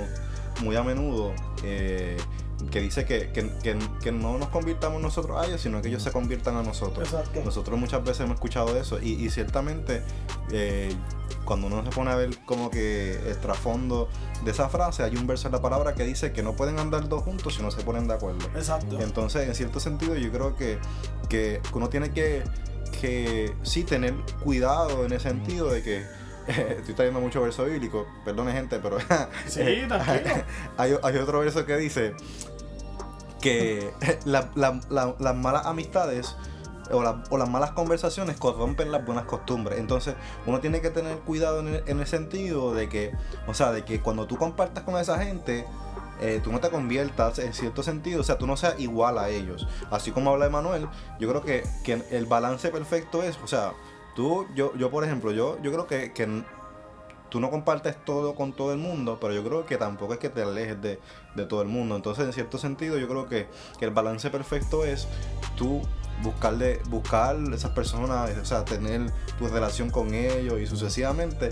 muy 0.63 0.77
a 0.77 0.83
menudo, 0.83 1.33
eh, 1.63 2.15
que 2.71 2.79
dice 2.79 3.03
que, 3.03 3.33
que, 3.33 3.49
que, 3.61 3.77
que 4.01 4.11
no 4.13 4.37
nos 4.37 4.47
convirtamos 4.47 5.01
nosotros 5.01 5.37
a 5.37 5.45
ellos, 5.45 5.59
sino 5.59 5.81
que 5.81 5.89
ellos 5.89 6.01
se 6.01 6.13
conviertan 6.13 6.55
a 6.55 6.63
nosotros. 6.63 7.05
Exacto. 7.09 7.41
Nosotros 7.43 7.77
muchas 7.77 8.01
veces 8.05 8.21
hemos 8.21 8.35
escuchado 8.35 8.77
eso 8.77 9.01
y, 9.01 9.11
y 9.21 9.29
ciertamente 9.29 10.01
eh, 10.49 10.95
cuando 11.43 11.67
uno 11.67 11.83
se 11.83 11.89
pone 11.89 12.11
a 12.11 12.15
ver 12.15 12.37
como 12.45 12.69
que 12.69 13.19
el 13.27 13.37
trasfondo 13.41 14.07
de 14.45 14.51
esa 14.51 14.69
frase, 14.69 15.03
hay 15.03 15.17
un 15.17 15.27
verso 15.27 15.49
en 15.49 15.51
la 15.51 15.61
palabra 15.61 15.93
que 15.93 16.05
dice 16.05 16.31
que 16.31 16.41
no 16.41 16.55
pueden 16.55 16.79
andar 16.79 17.09
dos 17.09 17.21
juntos 17.23 17.55
si 17.55 17.61
no 17.61 17.69
se 17.69 17.83
ponen 17.83 18.07
de 18.07 18.13
acuerdo. 18.13 18.47
Exacto. 18.55 18.97
Entonces, 19.01 19.45
en 19.45 19.55
cierto 19.55 19.81
sentido, 19.81 20.15
yo 20.15 20.31
creo 20.31 20.55
que, 20.55 20.79
que 21.27 21.59
uno 21.73 21.89
tiene 21.89 22.11
que, 22.11 22.43
que 23.01 23.53
sí 23.63 23.83
tener 23.83 24.13
cuidado 24.41 25.05
en 25.05 25.11
el 25.11 25.19
sentido 25.19 25.69
de 25.69 25.83
que 25.83 26.24
estoy 26.77 26.93
trayendo 26.93 27.19
mucho 27.19 27.41
verso 27.41 27.65
bíblico, 27.65 28.05
perdone 28.23 28.51
gente, 28.51 28.79
pero 28.79 28.97
Sí, 29.47 29.61
hay, 30.77 30.95
hay 31.01 31.17
otro 31.17 31.39
verso 31.39 31.65
que 31.65 31.77
dice 31.77 32.13
que 33.41 33.91
la- 34.25 34.49
la- 34.55 34.79
la- 34.89 35.15
las 35.19 35.35
malas 35.35 35.65
amistades 35.65 36.35
o, 36.91 37.01
la- 37.03 37.23
o 37.29 37.37
las 37.37 37.49
malas 37.49 37.71
conversaciones 37.71 38.37
corrompen 38.37 38.91
las 38.91 39.05
buenas 39.05 39.25
costumbres. 39.25 39.79
Entonces, 39.79 40.15
uno 40.45 40.59
tiene 40.59 40.81
que 40.81 40.89
tener 40.89 41.17
cuidado 41.19 41.59
en 41.59 41.67
el, 41.67 41.83
en 41.87 41.99
el 41.99 42.07
sentido 42.07 42.73
de 42.73 42.89
que, 42.89 43.11
o 43.47 43.53
sea, 43.53 43.71
de 43.71 43.83
que 43.83 44.01
cuando 44.01 44.27
tú 44.27 44.37
compartas 44.37 44.83
con 44.83 44.97
esa 44.97 45.19
gente, 45.23 45.65
eh, 46.21 46.39
tú 46.43 46.51
no 46.51 46.59
te 46.59 46.69
conviertas 46.69 47.39
en 47.39 47.53
cierto 47.53 47.83
sentido, 47.83 48.21
o 48.21 48.23
sea, 48.23 48.37
tú 48.37 48.47
no 48.47 48.55
seas 48.55 48.75
igual 48.79 49.17
a 49.17 49.29
ellos. 49.29 49.67
Así 49.91 50.11
como 50.11 50.31
habla 50.31 50.45
Emanuel, 50.45 50.87
yo 51.19 51.27
creo 51.29 51.41
que, 51.43 51.63
que 51.83 52.01
el 52.11 52.25
balance 52.25 52.69
perfecto 52.69 53.21
es, 53.23 53.37
o 53.43 53.47
sea, 53.47 53.73
tú, 54.15 54.47
yo, 54.55 54.75
yo 54.75 54.89
por 54.89 55.03
ejemplo, 55.03 55.31
yo, 55.31 55.61
yo 55.61 55.71
creo 55.71 55.87
que, 55.87 56.13
que 56.13 56.43
tú 57.29 57.39
no 57.39 57.49
compartes 57.49 58.03
todo 58.05 58.33
con 58.35 58.53
todo 58.53 58.71
el 58.71 58.77
mundo, 58.77 59.17
pero 59.19 59.33
yo 59.33 59.43
creo 59.43 59.65
que 59.65 59.77
tampoco 59.77 60.13
es 60.13 60.19
que 60.19 60.29
te 60.29 60.41
alejes 60.41 60.81
de, 60.81 60.99
de 61.35 61.45
todo 61.45 61.61
el 61.61 61.67
mundo. 61.67 61.95
Entonces, 61.95 62.25
en 62.25 62.33
cierto 62.33 62.57
sentido, 62.57 62.97
yo 62.97 63.07
creo 63.07 63.27
que, 63.27 63.47
que 63.77 63.85
el 63.85 63.91
balance 63.91 64.29
perfecto 64.29 64.85
es 64.85 65.07
tú 65.55 65.81
buscar, 66.23 66.57
de, 66.57 66.81
buscar 66.89 67.35
esas 67.53 67.71
personas, 67.71 68.31
o 68.37 68.45
sea, 68.45 68.65
tener 68.65 69.11
tu 69.37 69.47
relación 69.47 69.89
con 69.89 70.13
ellos 70.13 70.59
y 70.59 70.65
sucesivamente, 70.65 71.49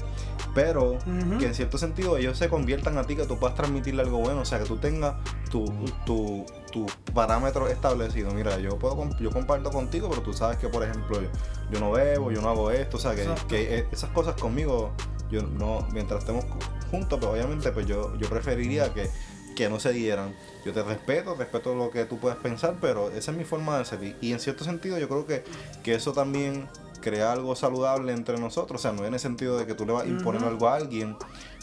pero 0.53 0.98
que 1.39 1.46
en 1.46 1.53
cierto 1.53 1.77
sentido 1.77 2.17
ellos 2.17 2.38
se 2.38 2.50
conviertan 2.50 2.98
a 2.98 3.03
ti, 3.03 3.15
que 3.15 3.25
tú 3.25 3.38
puedas 3.38 3.55
transmitirle 3.55 4.01
algo 4.01 4.20
bueno, 4.20 4.41
o 4.41 4.46
sea, 4.46 4.60
que 4.60 4.65
tú 4.65 4.77
tengas 4.77 5.15
tu, 5.50 5.65
tu, 6.05 6.46
tu 6.72 6.86
parámetro 7.13 7.67
establecido. 7.67 8.32
Mira, 8.32 8.58
yo 8.60 8.77
puedo 8.79 9.10
yo 9.20 9.32
comparto 9.32 9.72
contigo, 9.72 10.10
pero 10.10 10.22
tú 10.22 10.34
sabes 10.34 10.58
que, 10.58 10.67
por 10.70 10.84
ejemplo, 10.84 11.22
yo, 11.22 11.29
yo 11.72 11.79
no 11.79 11.91
bebo, 11.91 12.32
yo 12.32 12.41
no 12.41 12.50
hago 12.50 12.72
esto, 12.72 12.98
o 12.98 13.00
sea, 13.00 13.15
que, 13.15 13.27
que 13.48 13.79
eh, 13.79 13.88
esas 13.91 14.10
cosas 14.12 14.36
conmigo, 14.36 14.91
yo 15.29 15.41
no, 15.41 15.88
mientras 15.91 16.20
estemos 16.20 16.46
juntos, 16.89 17.20
pues 17.20 17.32
obviamente, 17.32 17.72
pues 17.72 17.86
yo, 17.86 18.15
yo 18.17 18.29
preferiría 18.29 18.93
que, 18.93 19.10
que 19.56 19.70
no 19.70 19.80
se 19.80 19.94
dieran. 19.94 20.36
Yo 20.66 20.74
te 20.74 20.84
respeto, 20.84 21.36
respeto 21.36 21.76
lo 21.76 21.90
que 21.90 22.06
tú 22.06 22.20
puedes 22.20 22.38
pensar, 22.38 22.78
pero 22.82 23.10
esa 23.12 23.32
es 23.32 23.38
mi 23.38 23.44
forma 23.44 23.78
de 23.78 23.86
ser. 23.86 24.16
Y 24.22 24.32
en 24.32 24.40
cierto 24.40 24.64
sentido, 24.64 24.98
yo 24.98 25.08
creo 25.08 25.26
que, 25.26 25.44
que 25.84 25.96
eso 25.96 26.14
también 26.14 26.68
crea 27.02 27.34
algo 27.34 27.56
saludable 27.56 28.14
entre 28.14 28.40
nosotros, 28.40 28.80
o 28.80 28.82
sea, 28.82 28.94
no 28.94 29.06
en 29.06 29.14
el 29.14 29.20
sentido 29.20 29.58
de 29.58 29.66
que 29.66 29.76
tú 29.76 29.86
le 29.86 29.92
vas 29.92 30.04
a 30.04 30.08
imponer 30.08 30.44
algo 30.44 30.70
a 30.70 30.76
alguien, 30.76 31.18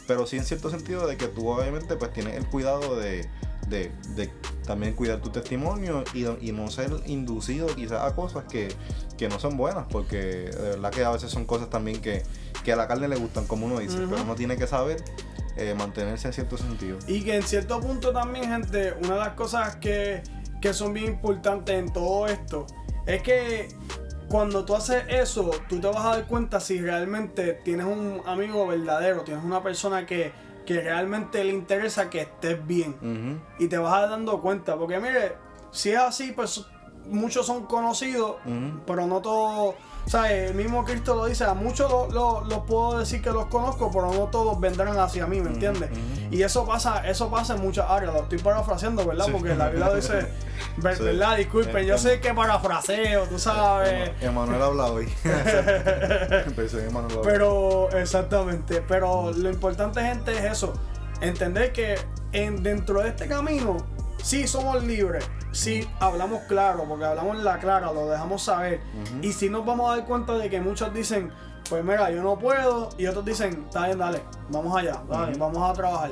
pero 0.06 0.26
sí 0.26 0.36
en 0.36 0.44
cierto 0.44 0.70
sentido 0.70 1.06
de 1.06 1.16
que 1.16 1.28
tú 1.28 1.48
obviamente 1.48 1.96
pues 1.96 2.12
tienes 2.12 2.36
el 2.36 2.46
cuidado 2.46 2.96
de, 2.96 3.28
de, 3.68 3.90
de 4.16 4.30
también 4.66 4.94
cuidar 4.94 5.20
tu 5.20 5.30
testimonio 5.30 6.04
y, 6.12 6.26
y 6.46 6.52
no 6.52 6.68
ser 6.70 6.92
inducido 7.06 7.68
quizás 7.68 8.02
a 8.02 8.14
cosas 8.14 8.44
que, 8.44 8.68
que 9.16 9.28
no 9.28 9.40
son 9.40 9.56
buenas, 9.56 9.86
porque 9.90 10.16
de 10.16 10.70
verdad 10.70 10.90
que 10.90 11.04
a 11.04 11.10
veces 11.10 11.30
son 11.30 11.46
cosas 11.46 11.70
también 11.70 12.00
que, 12.02 12.22
que 12.64 12.72
a 12.72 12.76
la 12.76 12.86
carne 12.86 13.08
le 13.08 13.16
gustan, 13.16 13.46
como 13.46 13.66
uno 13.66 13.78
dice, 13.78 13.96
pero 14.08 14.22
uno 14.22 14.34
tiene 14.34 14.56
que 14.56 14.66
saber 14.66 15.02
eh, 15.60 15.74
mantenerse 15.74 16.28
en 16.28 16.34
cierto 16.34 16.56
sentido. 16.56 16.98
Y 17.06 17.22
que 17.22 17.36
en 17.36 17.42
cierto 17.42 17.80
punto 17.80 18.12
también, 18.12 18.48
gente, 18.48 18.94
una 19.04 19.14
de 19.14 19.20
las 19.20 19.34
cosas 19.34 19.76
que, 19.76 20.22
que 20.60 20.72
son 20.72 20.94
bien 20.94 21.06
importantes 21.06 21.74
en 21.74 21.92
todo 21.92 22.26
esto 22.26 22.66
es 23.06 23.22
que 23.22 23.68
cuando 24.28 24.64
tú 24.64 24.74
haces 24.74 25.04
eso, 25.08 25.50
tú 25.68 25.80
te 25.80 25.88
vas 25.88 26.04
a 26.04 26.10
dar 26.16 26.26
cuenta 26.26 26.60
si 26.60 26.80
realmente 26.80 27.54
tienes 27.64 27.86
un 27.86 28.22
amigo 28.26 28.66
verdadero, 28.66 29.22
tienes 29.22 29.44
una 29.44 29.62
persona 29.62 30.06
que, 30.06 30.32
que 30.64 30.80
realmente 30.80 31.42
le 31.42 31.52
interesa 31.52 32.08
que 32.08 32.20
estés 32.20 32.64
bien. 32.66 33.40
Y 33.58 33.66
te 33.66 33.76
vas 33.76 33.92
a 33.92 34.00
dar 34.02 34.10
dando 34.10 34.40
cuenta, 34.40 34.76
porque 34.76 35.00
mire, 35.00 35.32
si 35.72 35.90
es 35.90 35.98
así, 35.98 36.32
pues 36.32 36.64
muchos 37.08 37.46
son 37.46 37.66
conocidos, 37.66 38.36
pero 38.86 39.06
no 39.06 39.20
todos, 39.20 39.74
o 40.06 40.08
sea, 40.10 40.32
el 40.32 40.54
mismo 40.54 40.84
Cristo 40.84 41.14
lo 41.14 41.26
dice, 41.26 41.44
a 41.44 41.54
muchos 41.54 41.90
los 41.90 42.12
lo, 42.12 42.40
lo 42.44 42.64
puedo 42.64 42.98
decir 42.98 43.20
que 43.22 43.30
los 43.30 43.46
conozco, 43.46 43.90
pero 43.92 44.12
no 44.12 44.26
todos 44.28 44.58
vendrán 44.60 44.98
hacia 44.98 45.26
mí, 45.26 45.40
¿me 45.40 45.50
entiendes? 45.50 45.90
Y 46.30 46.42
eso 46.42 46.64
pasa, 46.66 47.06
eso 47.08 47.30
pasa 47.30 47.54
en 47.56 47.62
muchas 47.62 47.90
áreas, 47.90 48.12
lo 48.14 48.20
estoy 48.22 48.38
parafraseando, 48.38 49.04
¿verdad? 49.04 49.26
Sí. 49.26 49.32
Porque 49.32 49.54
la 49.54 49.68
Biblia 49.68 49.92
dice, 49.94 50.26
ver- 50.78 50.96
Sí. 50.96 51.02
¿verdad? 51.04 51.36
Disculpen, 51.36 51.86
yo 51.86 51.98
sé 51.98 52.20
que 52.20 52.32
parafraseo, 52.32 53.24
tú 53.24 53.38
sabes. 53.38 54.10
Emanuel 54.20 54.62
habla 54.62 54.86
hoy. 54.86 55.08
Empecé 56.46 56.86
Emanuel 56.86 57.18
habla. 57.18 57.22
Pero, 57.30 57.90
exactamente, 57.90 58.82
pero 58.86 59.32
lo 59.32 59.50
importante, 59.50 60.00
gente, 60.02 60.32
es 60.32 60.44
eso. 60.52 60.72
Entender 61.20 61.72
que 61.72 61.96
en, 62.32 62.62
dentro 62.62 63.02
de 63.02 63.08
este 63.10 63.26
camino, 63.26 63.76
sí 64.22 64.46
somos 64.46 64.82
libres, 64.84 65.28
sí 65.52 65.88
hablamos 66.00 66.42
claro, 66.48 66.84
porque 66.88 67.04
hablamos 67.04 67.36
en 67.36 67.44
la 67.44 67.58
clara, 67.58 67.92
lo 67.92 68.08
dejamos 68.08 68.42
saber. 68.42 68.80
Y 69.22 69.32
si 69.32 69.48
nos 69.48 69.64
vamos 69.64 69.90
a 69.90 69.96
dar 69.96 70.06
cuenta 70.06 70.34
de 70.34 70.48
que 70.50 70.60
muchos 70.60 70.92
dicen, 70.92 71.30
pues 71.68 71.84
mira, 71.84 72.10
yo 72.10 72.22
no 72.22 72.38
puedo, 72.38 72.90
y 72.98 73.06
otros 73.06 73.24
dicen, 73.24 73.64
está 73.66 73.86
bien, 73.86 73.98
dale, 73.98 74.22
vamos 74.50 74.76
allá, 74.76 75.02
dale, 75.08 75.38
vamos 75.38 75.70
a 75.70 75.72
trabajar. 75.72 76.10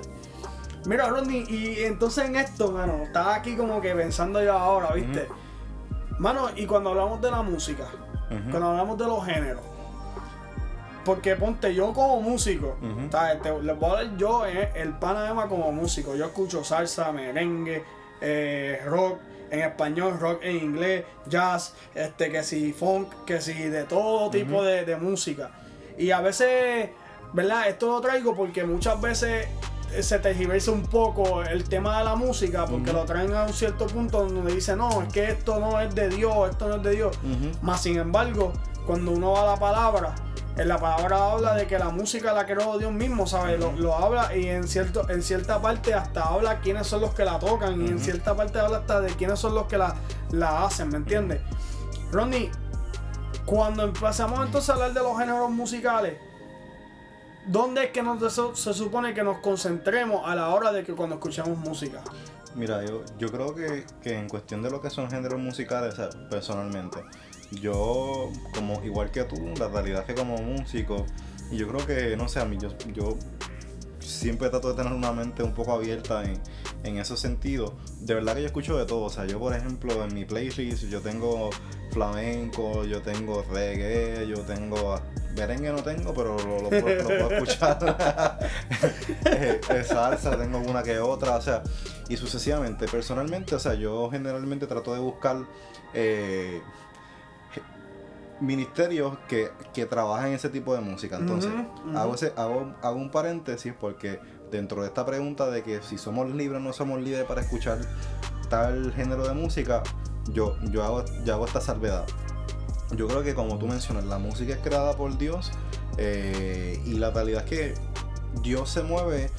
Mira, 0.87 1.09
Rodney, 1.09 1.45
y 1.49 1.85
entonces 1.85 2.27
en 2.27 2.37
esto, 2.37 2.71
mano, 2.73 3.03
estaba 3.03 3.35
aquí 3.35 3.57
como 3.57 3.81
que 3.81 3.95
pensando 3.95 4.43
yo 4.43 4.53
ahora, 4.57 4.93
¿viste? 4.95 5.29
Mano, 6.19 6.49
y 6.57 6.67
cuando 6.67 6.91
hablamos 6.91 7.21
de 7.21 7.31
la 7.31 7.43
música, 7.43 7.85
cuando 8.51 8.71
hablamos 8.71 8.99
de 8.99 9.05
los 9.05 9.25
géneros, 9.25 9.63
porque 11.09 11.37
ponte 11.37 11.75
yo 11.75 11.95
como 11.95 12.21
músico, 12.21 12.77
Ujú. 12.83 13.11
¿sabes? 13.11 13.41
Te- 13.41 13.63
les 13.63 13.79
voy 13.79 13.89
a 13.89 13.93
hablar 14.01 14.17
yo, 14.19 14.45
eh, 14.47 14.71
el 14.77 14.93
Panamá 14.93 15.49
como 15.49 15.73
músico. 15.73 16.15
Yo 16.15 16.27
escucho 16.27 16.63
salsa, 16.63 17.11
merengue, 17.13 17.83
eh, 18.21 18.83
rock 18.85 19.19
en 19.51 19.61
español, 19.61 20.21
rock 20.21 20.41
en 20.43 20.57
inglés, 20.57 21.05
jazz, 21.27 21.73
este, 21.95 22.31
que 22.31 22.43
si 22.43 22.75
funk, 22.75 23.25
que 23.25 23.41
si 23.41 23.55
de 23.55 23.85
todo 23.85 24.29
tipo 24.29 24.63
de, 24.63 24.85
de 24.85 24.97
música. 24.97 25.51
Y 25.97 26.11
a 26.11 26.21
veces, 26.21 26.91
¿verdad? 27.33 27.69
Esto 27.69 27.87
lo 27.87 28.01
traigo 28.03 28.37
porque 28.37 28.65
muchas 28.65 29.01
veces 29.01 29.49
eh, 29.95 30.03
se 30.03 30.19
tergiversa 30.19 30.71
un 30.73 30.83
poco 30.83 31.43
el 31.43 31.65
tema 31.65 31.99
de 32.01 32.05
la 32.05 32.17
música 32.17 32.67
porque 32.67 32.93
lo 32.93 33.07
traen 33.07 33.33
a 33.35 33.45
un 33.45 33.55
cierto 33.55 33.87
punto 33.87 34.27
donde 34.27 34.53
dice 34.55 34.77
no, 34.77 35.01
es 35.01 35.11
que 35.11 35.25
esto 35.31 35.59
no 35.59 35.81
es 35.81 35.95
de 35.95 36.11
Dios, 36.11 36.51
esto 36.51 36.69
no 36.69 36.77
es 36.77 36.83
de 36.83 36.91
Dios. 36.91 37.19
Más 37.63 37.83
sin 37.83 37.97
embargo, 37.99 38.53
cuando 38.89 39.13
uno 39.13 39.33
va 39.33 39.43
a 39.43 39.47
la 39.49 39.57
palabra, 39.57 40.15
en 40.57 40.67
la 40.67 40.79
palabra 40.79 41.33
habla 41.33 41.55
de 41.55 41.67
que 41.67 41.79
la 41.79 41.91
música 41.91 42.33
la 42.33 42.47
creó 42.47 42.79
Dios 42.79 42.91
mismo, 42.91 43.27
¿sabes? 43.27 43.61
Lo, 43.61 43.73
lo 43.73 43.95
habla 43.95 44.35
y 44.35 44.47
en 44.47 44.67
cierto, 44.67 45.11
en 45.11 45.23
cierta 45.23 45.61
parte 45.61 45.93
hasta 45.93 46.23
habla 46.23 46.61
quiénes 46.63 46.87
son 46.87 47.03
los 47.03 47.13
que 47.13 47.27
la 47.27 47.39
tocan 47.39 47.83
y 47.83 47.87
en 47.87 47.99
cierta 47.99 48.35
parte 48.35 48.59
habla 48.59 48.79
hasta 48.79 49.03
de 49.03 49.11
quiénes 49.11 49.39
son 49.39 49.55
los 49.55 49.67
que 49.67 49.77
la, 49.77 49.95
la 50.31 50.65
hacen, 50.65 50.89
¿me 50.89 50.97
entiendes? 50.97 51.43
Ronnie, 52.11 52.51
cuando 53.45 53.85
empezamos 53.85 54.41
entonces 54.47 54.71
a 54.71 54.73
hablar 54.73 54.95
de 54.95 55.01
los 55.01 55.19
géneros 55.19 55.51
musicales, 55.51 56.17
¿dónde 57.47 57.85
es 57.85 57.91
que 57.91 58.03
nos, 58.03 58.33
se, 58.33 58.73
supone 58.73 59.13
que 59.13 59.23
nos 59.23 59.37
concentremos 59.41 60.23
a 60.25 60.35
la 60.35 60.49
hora 60.49 60.73
de 60.73 60.83
que 60.83 60.95
cuando 60.95 61.17
escuchamos 61.17 61.59
música? 61.59 62.01
Mira, 62.55 62.83
yo, 62.87 63.03
yo 63.19 63.31
creo 63.31 63.55
que, 63.55 63.85
que 64.01 64.19
en 64.19 64.31
cuestión 64.31 64.63
de 64.63 64.71
lo 64.71 64.81
que 64.81 64.89
son 64.89 65.11
géneros 65.11 65.39
musicales, 65.39 65.95
personalmente, 66.31 67.05
yo, 67.53 68.31
como 68.55 68.83
igual 68.85 69.11
que 69.11 69.25
tú, 69.25 69.37
la 69.59 69.69
realidad 69.69 70.01
es 70.01 70.07
que 70.07 70.15
como 70.15 70.37
músico, 70.39 71.07
y 71.51 71.57
yo 71.57 71.69
creo 71.69 71.87
que, 71.87 72.17
no 72.17 72.29
sé, 72.29 72.41
a 72.41 72.45
mí, 72.45 72.59
yo, 72.61 72.71
yo 72.93 73.17
siempre 74.01 74.49
trato 74.49 74.69
de 74.71 74.75
tener 74.75 74.93
una 74.93 75.13
mente 75.13 75.43
un 75.43 75.53
poco 75.55 75.73
abierta 75.73 76.25
en, 76.25 76.41
en 76.85 76.99
ese 76.99 77.17
sentido. 77.17 77.77
De 78.01 78.15
verdad 78.15 78.35
que 78.35 78.41
yo 78.43 78.47
escucho 78.47 78.77
de 78.79 78.87
todo, 78.87 79.05
o 79.05 79.11
sea, 79.11 79.27
yo 79.27 79.39
por 79.39 79.55
ejemplo 79.55 80.03
en 80.05 80.15
mi 80.15 80.25
playlist 80.25 80.85
yo 80.85 81.01
tengo 81.01 81.51
flamenco, 81.93 82.85
yo 82.85 83.03
tengo 83.03 83.43
reggae, 83.51 84.27
yo 84.29 84.41
tengo... 84.43 85.01
Merengue 85.37 85.71
no 85.71 85.83
tengo, 85.85 86.13
pero 86.15 86.37
lo, 86.37 86.63
lo 86.63 86.69
puedo- 86.69 87.03
lo 87.03 87.09
puedo 87.09 87.31
escuchar. 87.31 88.39
Eh, 89.71 89.85
salsa, 89.87 90.37
tengo 90.37 90.59
una 90.59 90.83
que 90.83 90.99
otra, 90.99 91.37
o 91.37 91.41
sea, 91.43 91.63
y 92.09 92.17
sucesivamente. 92.17 92.87
Personalmente, 92.89 93.55
o 93.55 93.59
sea, 93.61 93.75
yo 93.75 94.11
generalmente 94.11 94.67
trato 94.67 94.93
de 94.95 95.01
buscar 95.01 95.37
eh, 95.95 96.61
ministerios 98.41 99.17
que, 99.29 99.51
que 99.75 99.87
trabajan 99.87 100.29
en 100.29 100.35
ese 100.35 100.49
tipo 100.49 100.75
de 100.75 100.81
música. 100.81 101.17
Entonces. 101.17 101.51
Hago, 101.97 102.15
ese- 102.15 102.33
hago, 102.37 102.73
hago 102.83 102.97
un 102.97 103.11
paréntesis 103.11 103.73
porque 103.79 104.21
dentro 104.51 104.83
de 104.83 104.89
esta 104.89 105.05
pregunta 105.05 105.51
de 105.51 105.63
que 105.63 105.83
si 105.83 105.99
somos 105.99 106.29
libres 106.31 106.61
o 106.61 106.65
no 106.65 106.73
somos 106.73 107.01
libres 107.01 107.25
para 107.25 107.41
escuchar 107.43 107.79
tal 108.49 108.93
género 108.95 109.27
de 109.27 109.35
música, 109.35 109.83
yo, 110.33 110.57
yo, 110.71 110.83
hago, 110.85 111.05
yo 111.25 111.35
hago 111.35 111.47
esta 111.47 111.61
salvedad. 111.61 112.05
Yo 112.97 113.07
creo 113.07 113.23
que 113.23 113.35
como 113.35 113.59
tú 113.59 113.67
mencionas, 113.67 114.05
la 114.05 114.19
música 114.19 114.55
es 114.55 114.61
creada 114.61 114.97
por 114.97 115.19
Dios 115.19 115.53
eh, 115.99 116.81
y 116.87 116.95
la 116.95 117.11
realidad 117.11 117.45
es 117.45 117.51
que 117.51 117.75
Dios 118.43 118.71
se 118.71 118.83
mueve 118.83 119.31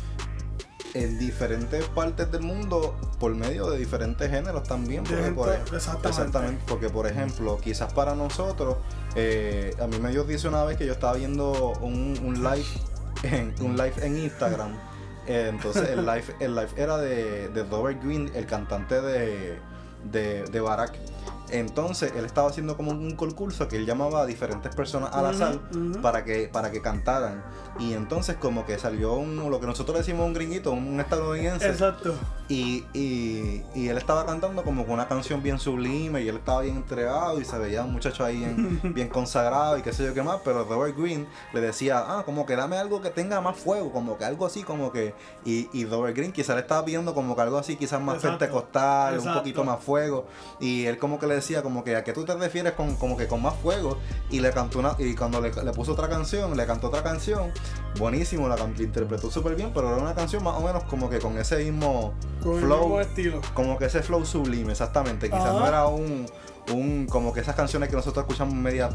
en 0.94 1.20
diferentes 1.20 1.84
partes 1.90 2.32
del 2.32 2.42
mundo 2.42 2.96
por 3.20 3.36
medio 3.36 3.70
de 3.70 3.78
diferentes 3.78 4.30
géneros 4.30 4.64
también. 4.68 5.04
Porque 5.04 5.32
por, 5.32 5.50
ej- 5.50 5.62
exactamente. 5.76 6.64
porque 6.68 6.90
por 6.90 7.06
ejemplo, 7.08 7.58
quizás 7.62 7.94
para 7.94 8.16
nosotros, 8.16 8.78
eh, 9.16 9.76
a 9.82 9.88
mí 9.88 9.98
me 10.00 10.10
Dios 10.10 10.28
dice 10.28 10.48
una 10.48 10.64
vez 10.64 10.78
que 10.78 10.86
yo 10.86 10.94
estaba 10.94 11.14
viendo 11.14 11.74
un, 11.82 12.20
un 12.24 12.44
live 12.44 12.66
en, 13.24 13.54
un 13.62 13.76
live 13.78 13.94
en 14.02 14.18
Instagram. 14.18 14.72
entonces 15.28 15.90
el 15.90 16.06
live, 16.06 16.24
el 16.40 16.56
live 16.56 16.70
era 16.76 16.98
de, 16.98 17.50
de 17.50 17.64
Robert 17.66 18.04
Green, 18.04 18.32
el 18.34 18.46
cantante 18.48 19.00
de, 19.02 19.60
de, 20.12 20.44
de 20.46 20.60
Barack. 20.60 20.98
Entonces 21.52 22.14
él 22.16 22.26
estaba 22.26 22.50
haciendo 22.50 22.76
como 22.76 22.92
un 22.92 23.16
concurso 23.16 23.68
que 23.68 23.78
él 23.78 23.86
llamaba 23.86 24.22
a 24.22 24.26
diferentes 24.26 24.76
personas 24.76 25.14
al 25.14 25.26
azar 25.28 25.60
ujú. 25.72 26.02
para 26.02 26.24
que 26.24 26.48
para 26.52 26.72
que 26.72 26.82
cantaran 26.82 27.44
y 27.80 27.94
entonces 27.94 28.36
como 28.38 28.66
que 28.66 28.78
salió 28.78 29.14
un, 29.14 29.50
lo 29.50 29.60
que 29.60 29.68
nosotros 29.68 29.98
decimos 29.98 30.26
un 30.26 30.34
gringuito 30.34 30.72
un 30.72 31.00
estadounidense 31.00 31.70
Exacto. 31.70 32.16
y, 32.48 32.84
y, 32.94 33.64
y 33.76 33.88
él 33.88 33.98
estaba 33.98 34.26
cantando 34.26 34.64
como 34.64 34.86
con 34.86 34.96
una 34.96 35.08
canción 35.08 35.42
bien 35.44 35.60
sublime 35.60 36.22
y 36.22 36.28
él 36.28 36.38
estaba 36.38 36.62
bien 36.62 36.78
entregado 36.78 37.40
y 37.40 37.46
se 37.46 37.58
veía 37.58 37.84
un 37.84 37.94
muchacho 37.94 38.26
ahí 38.26 38.40
bien, 38.40 38.80
bien 38.94 39.10
consagrado 39.10 39.78
y 39.78 39.82
qué 39.82 39.94
sé 39.94 40.06
yo 40.06 40.14
qué 40.14 40.24
más, 40.24 40.40
pero 40.44 40.64
Robert 40.64 40.98
Green 40.98 41.28
le 41.54 41.62
decía, 41.62 42.04
ah, 42.08 42.24
como 42.26 42.46
que 42.46 42.56
dame 42.56 42.78
algo 42.78 43.02
que 43.02 43.10
tenga 43.10 43.42
más 43.42 43.58
fuego, 43.58 43.92
como 43.92 44.18
que 44.18 44.26
algo 44.26 44.46
así, 44.46 44.64
como 44.64 44.92
que... 44.92 45.14
Y, 45.46 45.70
y 45.74 45.86
Robert 45.86 46.16
Green 46.16 46.32
quizás 46.32 46.56
le 46.56 46.62
estaba 46.62 46.86
pidiendo 46.86 47.14
como 47.14 47.36
que 47.36 47.42
algo 47.42 47.58
así, 47.58 47.76
quizás 47.76 48.02
más 48.02 48.16
Exacto. 48.16 48.40
pentecostal, 48.40 49.20
un 49.20 49.34
poquito 49.34 49.64
más 49.64 49.84
fuego. 49.84 50.26
Y 50.60 50.86
él 50.86 50.98
como 50.98 51.20
que 51.20 51.28
le 51.28 51.36
decía 51.40 51.62
como 51.62 51.84
que 51.84 51.96
a 51.96 52.04
qué 52.04 52.14
tú 52.14 52.26
te 52.26 52.34
refieres 52.36 52.74
con, 52.74 52.96
como 52.96 53.18
que 53.18 53.28
con 53.28 53.42
más 53.42 53.56
fuego. 53.56 53.98
Y 54.30 54.40
le 54.40 54.52
cantó 54.52 54.80
una... 54.80 54.96
Y 55.00 55.16
cuando 55.16 55.42
le, 55.42 55.52
le 55.52 55.72
puso 55.72 55.94
otra 55.94 56.08
canción, 56.10 56.56
le 56.56 56.66
cantó 56.66 56.88
otra 56.88 57.04
canción, 57.04 57.52
buenísimo, 57.98 58.48
la, 58.48 58.56
la 58.56 58.64
interpretó 58.78 59.30
súper 59.32 59.56
bien, 59.56 59.72
pero 59.74 59.88
era 59.90 59.98
una 59.98 60.14
canción 60.16 60.44
más 60.44 60.56
o 60.56 60.62
menos 60.62 60.84
como 60.86 61.10
que 61.10 61.20
con 61.20 61.38
ese 61.38 61.58
mismo 61.64 62.14
Con 62.44 62.56
el 62.56 62.60
flow 62.66 62.80
mismo 62.82 63.02
estilo. 63.02 63.42
como 63.54 63.78
que 63.78 63.86
ese 63.86 64.02
flow 64.02 64.26
sublime, 64.26 64.72
exactamente. 64.72 65.30
Quizás 65.30 65.46
Ajá. 65.46 65.60
no 65.60 65.68
era 65.68 65.88
un, 65.88 66.26
un, 66.74 67.08
como 67.08 67.34
que 67.34 67.40
esas 67.40 67.56
canciones 67.56 67.90
que 67.90 67.96
nosotros 67.96 68.24
escuchamos 68.24 68.54
medias 68.56 68.94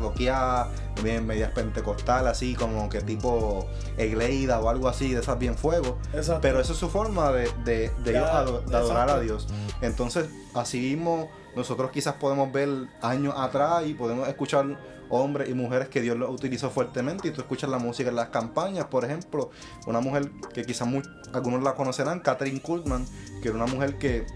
bien 1.02 1.26
medias 1.26 1.50
pentecostal, 1.52 2.26
así 2.28 2.54
como 2.54 2.88
que 2.88 3.00
tipo 3.00 3.66
Egleida 3.96 4.60
o 4.60 4.68
algo 4.68 4.88
así, 4.88 5.12
de 5.12 5.20
esas 5.20 5.38
bien 5.38 5.56
fuego. 5.56 5.98
Exacto. 6.12 6.40
Pero 6.42 6.60
esa 6.60 6.72
es 6.72 6.78
su 6.78 6.88
forma 6.88 7.30
de, 7.32 7.50
de, 7.64 7.90
de 8.04 8.10
ellos 8.10 8.22
Ya, 8.26 8.38
ado- 8.38 8.60
de 8.62 8.76
adorar 8.76 9.10
a 9.10 9.20
Dios. 9.20 9.48
Entonces, 9.80 10.26
así 10.54 10.80
mismo, 10.80 11.28
nosotros 11.56 11.90
quizás 11.90 12.14
podemos 12.14 12.52
ver 12.52 12.68
años 13.02 13.34
atrás 13.36 13.84
y 13.86 13.94
podemos 13.94 14.28
escuchar 14.28 14.94
hombres 15.10 15.48
y 15.50 15.54
mujeres 15.54 15.88
que 15.88 16.00
Dios 16.00 16.16
los 16.16 16.30
utilizó 16.30 16.70
fuertemente 16.70 17.28
y 17.28 17.30
tú 17.30 17.42
escuchas 17.42 17.68
la 17.70 17.78
música 17.78 18.08
en 18.08 18.16
las 18.16 18.28
campañas, 18.30 18.86
por 18.86 19.04
ejemplo, 19.04 19.50
una 19.86 20.00
mujer 20.00 20.30
que 20.52 20.64
quizás 20.64 20.88
muy- 20.88 21.02
algunos 21.32 21.62
la 21.62 21.74
conocerán, 21.74 22.20
Catherine 22.20 22.60
Kuhlman, 22.60 23.06
que 23.42 23.48
era 23.48 23.56
una 23.56 23.66
mujer 23.66 23.98
que 23.98 24.26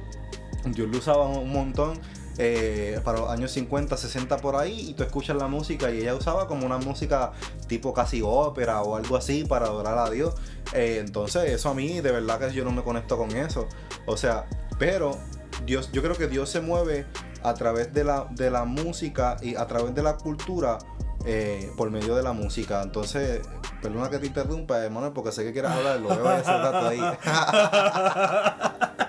Dios 0.67 0.89
lo 0.91 0.99
usaba 0.99 1.27
un 1.27 1.51
montón 1.53 1.99
eh, 2.39 3.01
para 3.05 3.19
los 3.19 3.31
años 3.31 3.51
50, 3.51 3.97
60 3.97 4.37
por 4.39 4.57
ahí, 4.57 4.91
y 4.91 4.95
tú 4.95 5.03
escuchas 5.03 5.37
la 5.37 5.49
música 5.49 5.91
y 5.91 5.99
ella 5.99 6.15
usaba 6.15 6.47
como 6.47 6.65
una 6.65 6.79
música 6.79 7.33
tipo 7.67 7.93
casi 7.93 8.23
ópera 8.25 8.81
o 8.83 8.97
algo 8.97 9.17
así 9.17 9.45
para 9.45 9.67
adorar 9.67 9.99
a 9.99 10.09
Dios. 10.09 10.35
Eh, 10.73 10.99
entonces 11.01 11.51
eso 11.51 11.69
a 11.71 11.75
mí 11.75 12.01
de 12.01 12.13
verdad 12.13 12.39
que 12.39 12.53
yo 12.55 12.65
no 12.65 12.71
me 12.71 12.83
conecto 12.83 13.17
con 13.17 13.33
eso. 13.37 13.67
O 14.07 14.17
sea, 14.17 14.47
pero 14.79 15.19
Dios, 15.67 15.91
yo 15.93 16.03
creo 16.03 16.17
que 16.17 16.29
Dios 16.29 16.49
se 16.49 16.61
mueve 16.61 17.07
a 17.43 17.55
través 17.55 17.93
de 17.93 18.05
la, 18.05 18.29
de 18.31 18.51
la 18.51 18.65
música 18.65 19.37
y 19.43 19.57
a 19.57 19.67
través 19.67 19.95
de 19.95 20.03
la 20.03 20.17
cultura. 20.17 20.79
eh, 21.25 21.71
por 21.77 21.91
medio 21.91 22.15
de 22.15 22.23
la 22.23 22.33
música, 22.33 22.81
entonces, 22.83 23.41
perdona 23.83 24.09
que 24.09 24.19
te 24.19 24.27
interrumpa, 24.29 24.79
hermano, 24.79 25.13
porque 25.13 25.33
sé 25.33 25.45
que 25.45 25.53
quieres 25.53 25.71
hablar, 25.73 26.01
lo 26.01 26.09
veo 26.09 26.33
ese 26.33 26.51
rato 26.51 26.89
ahí. 26.89 27.01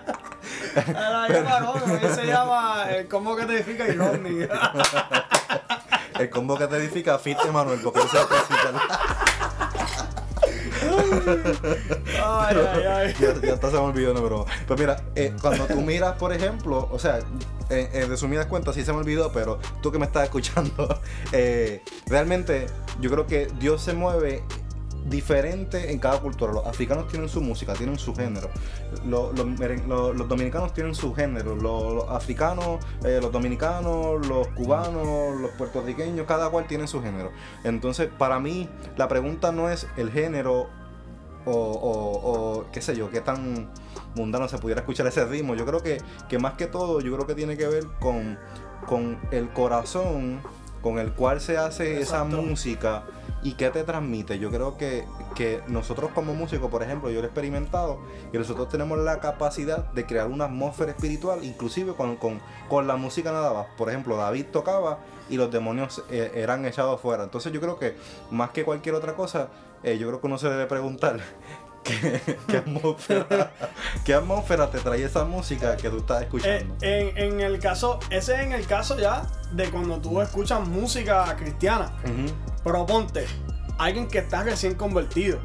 Era 0.75 1.27
yo 1.27 1.43
varón, 1.43 1.99
ahí 2.01 2.13
se 2.13 2.25
llama 2.25 2.85
el 2.89 3.07
combo 3.07 3.35
que 3.35 3.45
te 3.45 3.55
edifica 3.55 3.88
y 3.88 3.91
Rodney. 3.91 4.47
El 6.19 6.29
combo 6.29 6.57
que 6.57 6.67
te 6.67 6.75
edifica 6.75 7.17
Fit 7.17 7.38
Emanuel, 7.47 7.79
porque 7.81 8.01
él 8.01 8.07
se 8.09 8.17
va 8.17 8.23
a. 8.23 9.29
Ay, 12.21 12.57
ay, 12.57 12.83
ay. 12.83 13.15
ya, 13.19 13.41
ya 13.41 13.53
hasta 13.53 13.69
se 13.69 13.73
me 13.77 13.83
olvidó, 13.83 14.13
no 14.13 14.21
broma. 14.21 14.45
Pues 14.67 14.79
mira, 14.79 15.01
eh, 15.15 15.33
cuando 15.41 15.65
tú 15.65 15.81
miras, 15.81 16.17
por 16.17 16.33
ejemplo, 16.33 16.89
o 16.91 17.00
sea, 17.00 17.20
en, 17.70 17.89
en 17.94 18.09
resumidas 18.09 18.48
cuentas 18.48 18.75
sí 18.75 18.83
se 18.83 18.91
me 18.91 19.00
olvidó, 19.00 19.31
pero 19.31 19.59
tú 19.81 19.91
que 19.91 20.00
me 20.00 20.05
estás 20.05 20.24
escuchando, 20.24 21.00
eh, 21.31 21.83
realmente 22.07 22.67
yo 23.00 23.09
creo 23.09 23.25
que 23.25 23.48
Dios 23.59 23.81
se 23.81 23.94
mueve 23.94 24.44
diferente 25.09 25.91
en 25.91 26.00
cada 26.00 26.19
cultura. 26.19 26.53
Los 26.53 26.65
africanos 26.67 27.07
tienen 27.07 27.27
su 27.29 27.41
música, 27.41 27.74
tienen 27.74 27.98
su 27.98 28.15
género. 28.15 28.50
Los, 29.05 29.35
dominicanos 30.27 30.74
tienen 30.74 30.95
su 30.95 31.13
género. 31.13 31.55
Los, 31.55 32.07
africanos, 32.09 32.79
eh, 33.03 33.19
los 33.22 33.31
dominicanos, 33.31 34.25
los 34.27 34.48
cubanos, 34.50 35.39
los 35.39 35.51
puertorriqueños, 35.51 36.25
cada 36.27 36.50
cual 36.50 36.67
tiene 36.67 36.87
su 36.87 37.01
género. 37.01 37.31
Entonces, 37.63 38.09
para 38.17 38.39
mí, 38.39 38.69
la 38.98 39.07
pregunta 39.07 39.51
no 39.51 39.69
es 39.69 39.87
el 39.98 40.11
género 40.11 40.67
o, 41.45 41.51
o- 41.51 42.31
o, 42.59 42.65
qué 42.72 42.81
sé 42.81 42.95
yo, 42.95 43.09
qué 43.09 43.22
tan 43.22 43.69
mundano 44.15 44.48
se 44.48 44.57
pudiera 44.57 44.81
escuchar 44.81 45.07
ese 45.07 45.25
ritmo. 45.25 45.55
Yo 45.55 45.65
creo 45.65 45.81
que, 45.81 45.98
que 46.27 46.37
más 46.39 46.53
que 46.53 46.67
todo, 46.67 47.00
yo 47.01 47.13
creo 47.15 47.25
que 47.27 47.35
tiene 47.35 47.57
que 47.57 47.67
ver 47.67 47.85
con, 48.00 48.37
con 48.87 49.17
el 49.31 49.50
corazón 49.50 50.41
con 50.81 51.00
el 51.00 51.11
cual 51.13 51.42
se 51.42 51.57
hace 51.57 52.01
esa 52.01 52.24
música 52.24 53.03
y 53.42 53.53
qué 53.53 53.70
te 53.70 53.83
transmite. 53.83 54.39
Yo 54.39 54.50
creo 54.50 54.77
que, 54.77 55.05
que 55.35 55.61
nosotros 55.68 56.11
como 56.13 56.33
músicos, 56.33 56.70
por 56.70 56.83
ejemplo, 56.83 57.09
yo 57.09 57.20
lo 57.20 57.24
he 57.24 57.25
experimentado 57.25 58.00
y 58.33 58.37
nosotros 58.37 58.70
tenemos 58.70 58.98
la 59.00 59.20
capacidad 59.20 59.92
de 59.92 60.05
crear 60.05 60.27
una 60.27 60.46
atmósfera 60.46 60.92
espiritual, 60.92 61.44
inclusive 61.44 61.94
con, 61.94 62.18
con, 62.18 62.39
con 62.68 62.87
la 62.87 62.96
música 62.96 63.31
nada 63.31 63.53
más. 63.53 63.68
Por 63.77 63.89
ejemplo, 63.89 64.18
David 64.18 64.48
tocaba 64.51 65.00
y 65.29 65.37
los 65.37 65.51
demonios 65.51 66.03
eh, 66.09 66.31
eran 66.35 66.65
echados 66.65 67.00
fuera. 67.00 67.24
Entonces 67.24 67.51
yo 67.53 67.61
creo 67.61 67.77
que 67.77 67.96
más 68.31 68.50
que 68.51 68.63
cualquier 68.63 68.96
otra 68.96 69.15
cosa, 69.15 69.50
eh, 69.83 69.98
yo 69.98 70.07
creo 70.07 70.20
que 70.20 70.27
uno 70.27 70.37
se 70.37 70.50
debe 70.50 70.65
preguntar 70.65 71.20
qué, 71.83 72.22
qué 72.48 72.57
atmósfera, 72.57 73.51
qué 74.05 74.13
atmósfera 74.13 74.70
te 74.70 74.79
trae 74.79 75.03
esa 75.03 75.25
música 75.25 75.75
que 75.77 75.89
tú 75.89 75.98
estás 75.98 76.22
Eh, 76.22 76.25
escuchando. 76.25 76.75
en, 76.81 77.18
en 77.18 77.39
el 77.42 77.59
caso, 77.59 78.00
ese 78.09 78.35
es 78.35 78.39
en 78.42 78.53
el 78.53 78.65
caso 78.68 78.98
ya 79.00 79.27
de 79.51 79.70
cuando 79.70 80.00
tú 80.00 80.22
escuchas 80.22 80.68
música 80.68 81.35
cristiana. 81.37 81.92
Ujú, 82.03 82.33
Pero 82.63 82.85
ponte, 82.85 83.25
alguien 83.77 84.07
que 84.07 84.20
está 84.20 84.44
recién 84.44 84.75
convertido, 84.75 85.39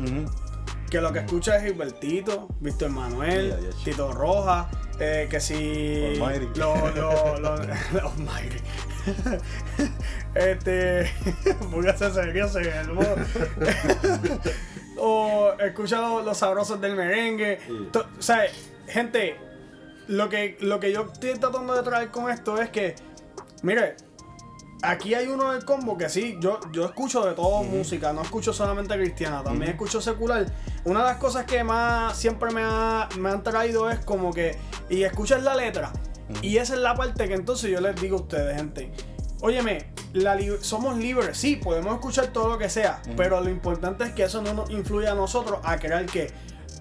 que 0.90 1.00
lo 1.00 1.12
que 1.12 1.20
escucha 1.20 1.56
es 1.56 1.64
Gilbertito, 1.64 2.48
Víctor 2.60 2.90
Manuel, 2.90 3.48
Yeah, 3.48 3.60
yeah, 3.60 3.70
shit. 3.70 3.84
Tito 3.84 4.12
Roja, 4.12 4.68
eh, 5.00 5.26
que 5.30 5.40
si. 5.40 6.18
Almighty. 6.20 6.48
Lo, 6.60 6.74
lo, 6.94 7.38
lo, 7.40 7.50
Almighty. 8.02 8.58
este. 10.34 11.10
Póngase 11.70 12.12
serio, 12.12 12.48
serio. 12.48 12.72
O 15.06 15.52
escucha 15.58 16.00
los, 16.00 16.24
los 16.24 16.38
sabrosos 16.38 16.80
del 16.80 16.96
merengue. 16.96 17.58
Sí. 17.66 17.88
O 18.18 18.22
sea, 18.22 18.42
gente, 18.88 19.36
lo 20.08 20.28
que, 20.28 20.56
lo 20.60 20.80
que 20.80 20.92
yo 20.92 21.08
estoy 21.12 21.34
tratando 21.38 21.74
de 21.74 21.82
traer 21.82 22.10
con 22.10 22.30
esto 22.30 22.60
es 22.60 22.70
que, 22.70 22.94
mire, 23.62 23.96
aquí 24.82 25.14
hay 25.14 25.26
uno 25.28 25.52
del 25.52 25.64
combo 25.64 25.96
que 25.98 26.08
sí, 26.08 26.36
yo, 26.40 26.60
yo 26.72 26.84
escucho 26.86 27.24
de 27.26 27.32
todo 27.34 27.62
música, 27.62 28.12
no 28.12 28.22
escucho 28.22 28.52
solamente 28.52 28.94
cristiana, 28.96 29.42
también 29.42 29.72
escucho 29.72 30.00
secular. 30.00 30.46
Una 30.84 31.00
de 31.00 31.06
las 31.06 31.16
cosas 31.18 31.44
que 31.44 31.62
más 31.64 32.16
siempre 32.16 32.50
me, 32.52 32.62
ha- 32.62 33.08
me 33.18 33.30
han 33.30 33.42
traído 33.42 33.90
es 33.90 33.98
como 34.04 34.32
que, 34.32 34.56
y 34.90 35.02
escuchas 35.02 35.42
la 35.42 35.54
letra, 35.54 35.92
y 36.42 36.56
esa 36.56 36.74
es 36.74 36.80
la 36.80 36.94
parte 36.94 37.28
que 37.28 37.34
entonces 37.34 37.70
yo 37.70 37.80
les 37.80 37.94
digo 38.00 38.16
a 38.16 38.20
ustedes, 38.20 38.56
gente. 38.56 38.90
Óyeme, 39.44 39.92
la 40.14 40.34
li- 40.34 40.56
somos 40.62 40.96
libres, 40.96 41.36
sí, 41.36 41.56
podemos 41.56 41.92
escuchar 41.92 42.28
todo 42.28 42.48
lo 42.48 42.56
que 42.56 42.70
sea, 42.70 43.02
pero 43.14 43.42
lo 43.42 43.50
importante 43.50 44.04
es 44.04 44.12
que 44.12 44.22
eso 44.22 44.40
no 44.40 44.54
nos 44.54 44.70
influya 44.70 45.12
a 45.12 45.14
nosotros 45.14 45.58
a 45.64 45.76
crear 45.76 46.06
que 46.06 46.32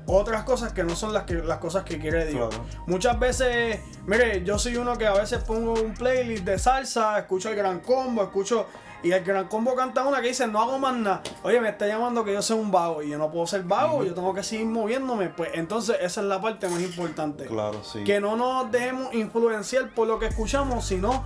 otras 0.06 0.44
cosas 0.44 0.72
que 0.72 0.82
no 0.86 0.96
son 0.96 1.12
las, 1.12 1.24
que, 1.24 1.34
las 1.34 1.58
cosas 1.58 1.84
que 1.84 2.00
quiere 2.00 2.26
Dios. 2.26 2.56
Claro. 2.56 2.66
Muchas 2.88 3.20
veces, 3.20 3.82
mire, 4.06 4.46
yo 4.46 4.58
soy 4.58 4.78
uno 4.78 4.98
que 4.98 5.08
a 5.08 5.14
veces 5.14 5.44
pongo 5.44 5.74
un 5.74 5.94
playlist 5.94 6.46
de 6.46 6.58
salsa, 6.58 7.20
escucho 7.20 7.50
el 7.50 7.56
gran 7.58 7.82
combo, 7.82 8.24
escucho. 8.24 8.66
Y 9.04 9.12
el 9.12 9.22
gran 9.26 9.50
combo 9.50 9.76
canta 9.76 10.06
una 10.08 10.22
que 10.22 10.30
dice: 10.30 10.48
No 10.48 10.62
hago 10.62 10.80
más 10.80 10.96
nada. 10.96 11.22
Oye, 11.44 11.60
me 11.60 11.68
está 11.68 11.86
llamando 11.86 12.24
que 12.24 12.32
yo 12.32 12.42
soy 12.42 12.58
un 12.58 12.72
vago 12.72 13.04
y 13.04 13.10
yo 13.10 13.18
no 13.18 13.30
puedo 13.30 13.46
ser 13.46 13.64
vago, 13.64 14.06
yo 14.06 14.14
tengo 14.14 14.34
que 14.34 14.44
seguir 14.44 14.66
moviéndome. 14.68 15.28
Pues 15.28 15.50
entonces, 15.56 15.98
esa 16.00 16.22
es 16.22 16.28
la 16.28 16.42
parte 16.42 16.70
más 16.70 16.80
importante. 16.82 17.44
Claro, 17.46 17.84
sí. 17.84 18.06
Que 18.06 18.22
no 18.22 18.38
nos 18.38 18.72
dejemos 18.72 19.14
influenciar 19.14 19.94
por 19.94 20.08
lo 20.08 20.20
que 20.20 20.28
escuchamos, 20.28 20.86
sino 20.86 21.26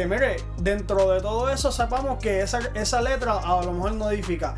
que, 0.00 0.06
mire, 0.06 0.36
dentro 0.58 1.10
de 1.10 1.20
todo 1.20 1.50
eso 1.50 1.72
sepamos 1.72 2.18
que 2.18 2.40
esa, 2.40 2.60
esa 2.74 3.00
letra 3.02 3.38
a 3.38 3.62
lo 3.64 3.72
mejor 3.72 3.92
no 3.94 4.10
edifica. 4.10 4.56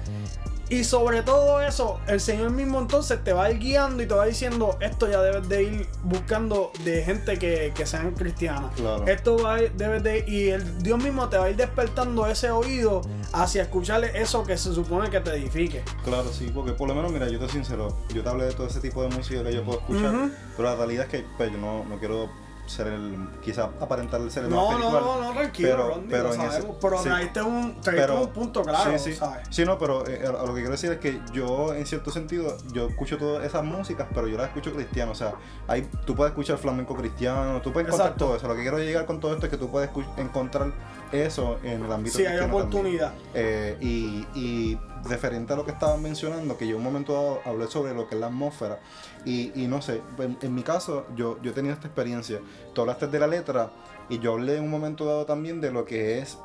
Y 0.68 0.84
sobre 0.84 1.22
todo 1.22 1.60
eso, 1.60 1.98
el 2.06 2.20
Señor 2.20 2.50
mismo 2.50 2.78
entonces 2.78 3.24
te 3.24 3.32
va 3.32 3.46
a 3.46 3.50
ir 3.50 3.58
guiando 3.58 4.04
y 4.04 4.06
te 4.06 4.14
va 4.14 4.24
diciendo, 4.24 4.76
esto 4.78 5.10
ya 5.10 5.20
debes 5.20 5.48
de 5.48 5.64
ir 5.64 5.88
buscando 6.04 6.70
de 6.84 7.02
gente 7.02 7.40
que, 7.40 7.72
que 7.74 7.86
sean 7.86 8.12
cristianas. 8.12 8.72
Claro. 8.76 9.04
Esto 9.08 9.36
va 9.36 9.54
a 9.56 9.62
ir- 9.62 9.72
debes 9.72 10.04
de 10.04 10.24
y 10.28 10.50
el 10.50 10.80
Dios 10.80 11.02
mismo 11.02 11.28
te 11.28 11.38
va 11.38 11.46
a 11.46 11.50
ir 11.50 11.56
despertando 11.56 12.24
ese 12.28 12.52
oído 12.52 13.00
hacia 13.32 13.62
escucharle 13.62 14.12
eso 14.14 14.44
que 14.44 14.56
se 14.56 14.72
supone 14.72 15.10
que 15.10 15.18
te 15.18 15.30
edifique. 15.30 15.82
Claro, 16.04 16.28
sí, 16.32 16.52
porque 16.54 16.70
por 16.72 16.86
lo 16.86 16.94
menos, 16.94 17.10
mira, 17.10 17.28
yo 17.28 17.40
te 17.40 17.48
sincero, 17.48 17.96
yo 18.14 18.22
te 18.22 18.28
hablé 18.28 18.44
de 18.44 18.52
todo 18.52 18.68
ese 18.68 18.78
tipo 18.78 19.02
de 19.02 19.08
música 19.08 19.42
que 19.42 19.52
yo 19.52 19.64
puedo 19.64 19.80
escuchar, 19.80 20.28
pero 20.56 20.68
la 20.70 20.76
realidad 20.76 21.06
es 21.06 21.10
que 21.10 21.26
pues, 21.36 21.50
yo 21.50 21.58
no, 21.58 21.84
no 21.84 21.98
quiero 21.98 22.30
ser 22.70 22.86
el, 22.86 23.16
quizás 23.42 23.68
aparentar 23.80 24.20
ser 24.30 24.44
el 24.44 24.50
No, 24.50 24.56
no, 24.56 24.70
espiritual. 24.78 25.02
no, 25.04 25.22
no, 25.24 25.32
tranquilo, 25.32 25.68
pero, 25.70 25.88
Rondi, 25.88 26.06
pero 26.10 26.22
lo 26.28 26.34
en 26.34 26.40
ese- 26.40 26.50
sabemos. 26.52 26.76
pero 26.80 26.98
sí. 26.98 27.04
traíste 27.08 27.42
un, 27.42 27.80
traíste 27.80 28.06
Pero- 28.06 28.20
un 28.22 28.28
punto 28.28 28.62
claro, 28.62 28.98
sí, 28.98 29.10
sí. 29.10 29.16
¿sabes? 29.16 29.46
Sí, 29.50 29.64
no, 29.64 29.78
pero 29.78 30.06
eh, 30.06 30.20
lo 30.24 30.46
que 30.46 30.60
quiero 30.60 30.70
decir 30.70 30.92
es 30.92 30.98
que 30.98 31.20
yo, 31.32 31.74
en 31.74 31.84
cierto 31.86 32.10
sentido, 32.10 32.56
yo 32.72 32.86
escucho 32.88 33.18
todas 33.18 33.44
esas 33.44 33.64
músicas, 33.64 34.06
pero 34.14 34.28
yo 34.28 34.36
las 34.38 34.48
escucho 34.48 34.72
cristiano. 34.72 35.12
O 35.12 35.14
sea, 35.14 35.34
hay, 35.66 35.82
tú 36.06 36.14
puedes 36.14 36.30
escuchar 36.30 36.58
flamenco 36.58 36.94
cristiano, 36.94 37.60
tú 37.60 37.72
puedes 37.72 37.88
encontrar 37.88 38.08
Exacto. 38.10 38.26
todo 38.26 38.36
eso. 38.36 38.48
Lo 38.48 38.54
que 38.54 38.62
quiero 38.62 38.78
llegar 38.78 39.04
con 39.06 39.18
todo 39.20 39.32
esto 39.34 39.46
es 39.46 39.50
que 39.50 39.58
tú 39.58 39.68
puedes 39.70 39.90
encontrar 40.16 40.72
eso 41.12 41.58
en 41.64 41.84
el 41.84 41.90
ámbito 41.92 42.16
Sí, 42.16 42.22
hay 42.24 42.36
cristiano 42.38 42.56
también. 42.56 42.68
oportunidad. 42.68 43.12
Eh, 43.34 43.76
y, 43.80 44.26
y 44.34 44.78
referente 45.04 45.52
a 45.52 45.56
lo 45.56 45.64
que 45.64 45.72
estaban 45.72 46.02
mencionando, 46.02 46.56
que 46.56 46.66
yo 46.66 46.76
un 46.76 46.82
momento 46.82 47.12
dado 47.12 47.40
hablé 47.44 47.66
sobre 47.68 47.94
lo 47.94 48.08
que 48.08 48.14
es 48.14 48.20
la 48.20 48.26
atmósfera. 48.28 48.80
Y, 49.24 49.52
y 49.60 49.66
no 49.66 49.82
sé, 49.82 50.02
en, 50.18 50.54
mi 50.54 50.62
caso, 50.62 51.06
yo, 51.16 51.40
yo 51.42 51.50
he 51.50 51.54
tenido 51.54 51.74
esta 51.74 51.86
experiencia. 51.86 52.40
Tú 52.74 52.82
hablaste 52.82 53.06
de 53.06 53.18
la 53.18 53.26
letra 53.26 53.72
y 54.08 54.18
yo 54.18 54.32
hablé 54.32 54.56
en 54.56 54.64
un 54.64 54.70
momento 54.70 55.04
dado 55.04 55.26
también 55.26 55.60
de 55.60 55.70
lo 55.70 55.84
que 55.84 56.18
es 56.18 56.38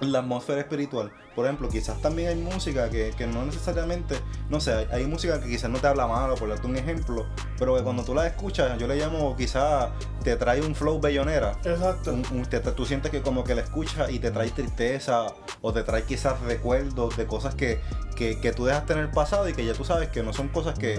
la 0.00 0.18
atmósfera 0.20 0.60
espiritual. 0.60 1.10
Por 1.34 1.44
ejemplo, 1.44 1.68
quizás 1.68 2.00
también 2.00 2.28
hay 2.28 2.34
música 2.36 2.88
que, 2.88 3.12
que 3.16 3.26
no 3.26 3.44
necesariamente, 3.44 4.16
no 4.48 4.58
sé, 4.60 4.72
hay, 4.72 4.86
hay 4.90 5.06
música 5.06 5.38
que 5.40 5.48
quizás 5.48 5.70
no 5.70 5.78
te 5.78 5.86
habla 5.86 6.06
malo, 6.06 6.34
por 6.34 6.48
darte 6.48 6.66
un 6.66 6.76
ejemplo, 6.76 7.26
pero 7.58 7.76
que 7.76 7.82
cuando 7.82 8.04
tú 8.04 8.14
la 8.14 8.26
escuchas, 8.26 8.78
yo 8.78 8.86
le 8.86 8.96
llamo 8.96 9.36
quizás 9.36 9.90
te 10.22 10.36
trae 10.36 10.62
un 10.62 10.74
flow 10.74 10.98
bellonera. 11.00 11.52
Exacto. 11.64 12.12
Un- 12.14 12.26
un- 12.32 12.46
te- 12.46 12.60
te- 12.60 12.72
tú 12.72 12.86
sientes 12.86 13.10
que 13.10 13.20
como 13.22 13.44
que 13.44 13.54
la 13.54 13.60
escuchas 13.62 14.10
y 14.10 14.18
te 14.18 14.30
trae 14.30 14.50
tristeza 14.50 15.26
o 15.60 15.72
te 15.74 15.82
trae 15.82 16.04
quizás 16.04 16.40
recuerdos 16.40 17.16
de 17.18 17.26
cosas 17.26 17.54
que, 17.54 17.80
que, 18.16 18.40
que 18.40 18.52
tú 18.52 18.64
dejaste 18.64 18.94
en 18.94 19.00
el 19.00 19.10
pasado 19.10 19.46
y 19.48 19.52
que 19.52 19.64
ya 19.64 19.74
tú 19.74 19.84
sabes 19.84 20.08
que 20.08 20.22
no 20.22 20.32
son 20.32 20.48
cosas 20.48 20.78
que, 20.78 20.96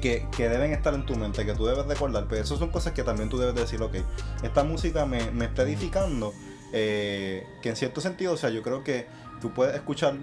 que, 0.00 0.26
que- 0.36 0.48
deben 0.50 0.72
estar 0.72 0.92
en 0.94 1.06
tu 1.06 1.16
mente, 1.16 1.46
que 1.46 1.54
tú 1.54 1.64
debes 1.66 1.86
recordar, 1.86 2.26
pero 2.28 2.42
esas 2.42 2.58
son 2.58 2.68
cosas 2.70 2.92
que 2.92 3.02
también 3.04 3.28
tú 3.30 3.38
debes 3.38 3.54
decir, 3.54 3.80
ok, 3.82 3.94
esta 4.42 4.64
música 4.64 5.06
me, 5.06 5.30
me 5.30 5.46
está 5.46 5.62
edificando, 5.62 6.34
eh, 6.72 7.46
que 7.60 7.70
en 7.70 7.76
cierto 7.76 8.00
sentido, 8.00 8.32
o 8.32 8.36
sea, 8.36 8.50
yo 8.50 8.62
creo 8.62 8.82
que 8.84 9.06
tú 9.40 9.52
puedes 9.52 9.74
escuchar 9.74 10.14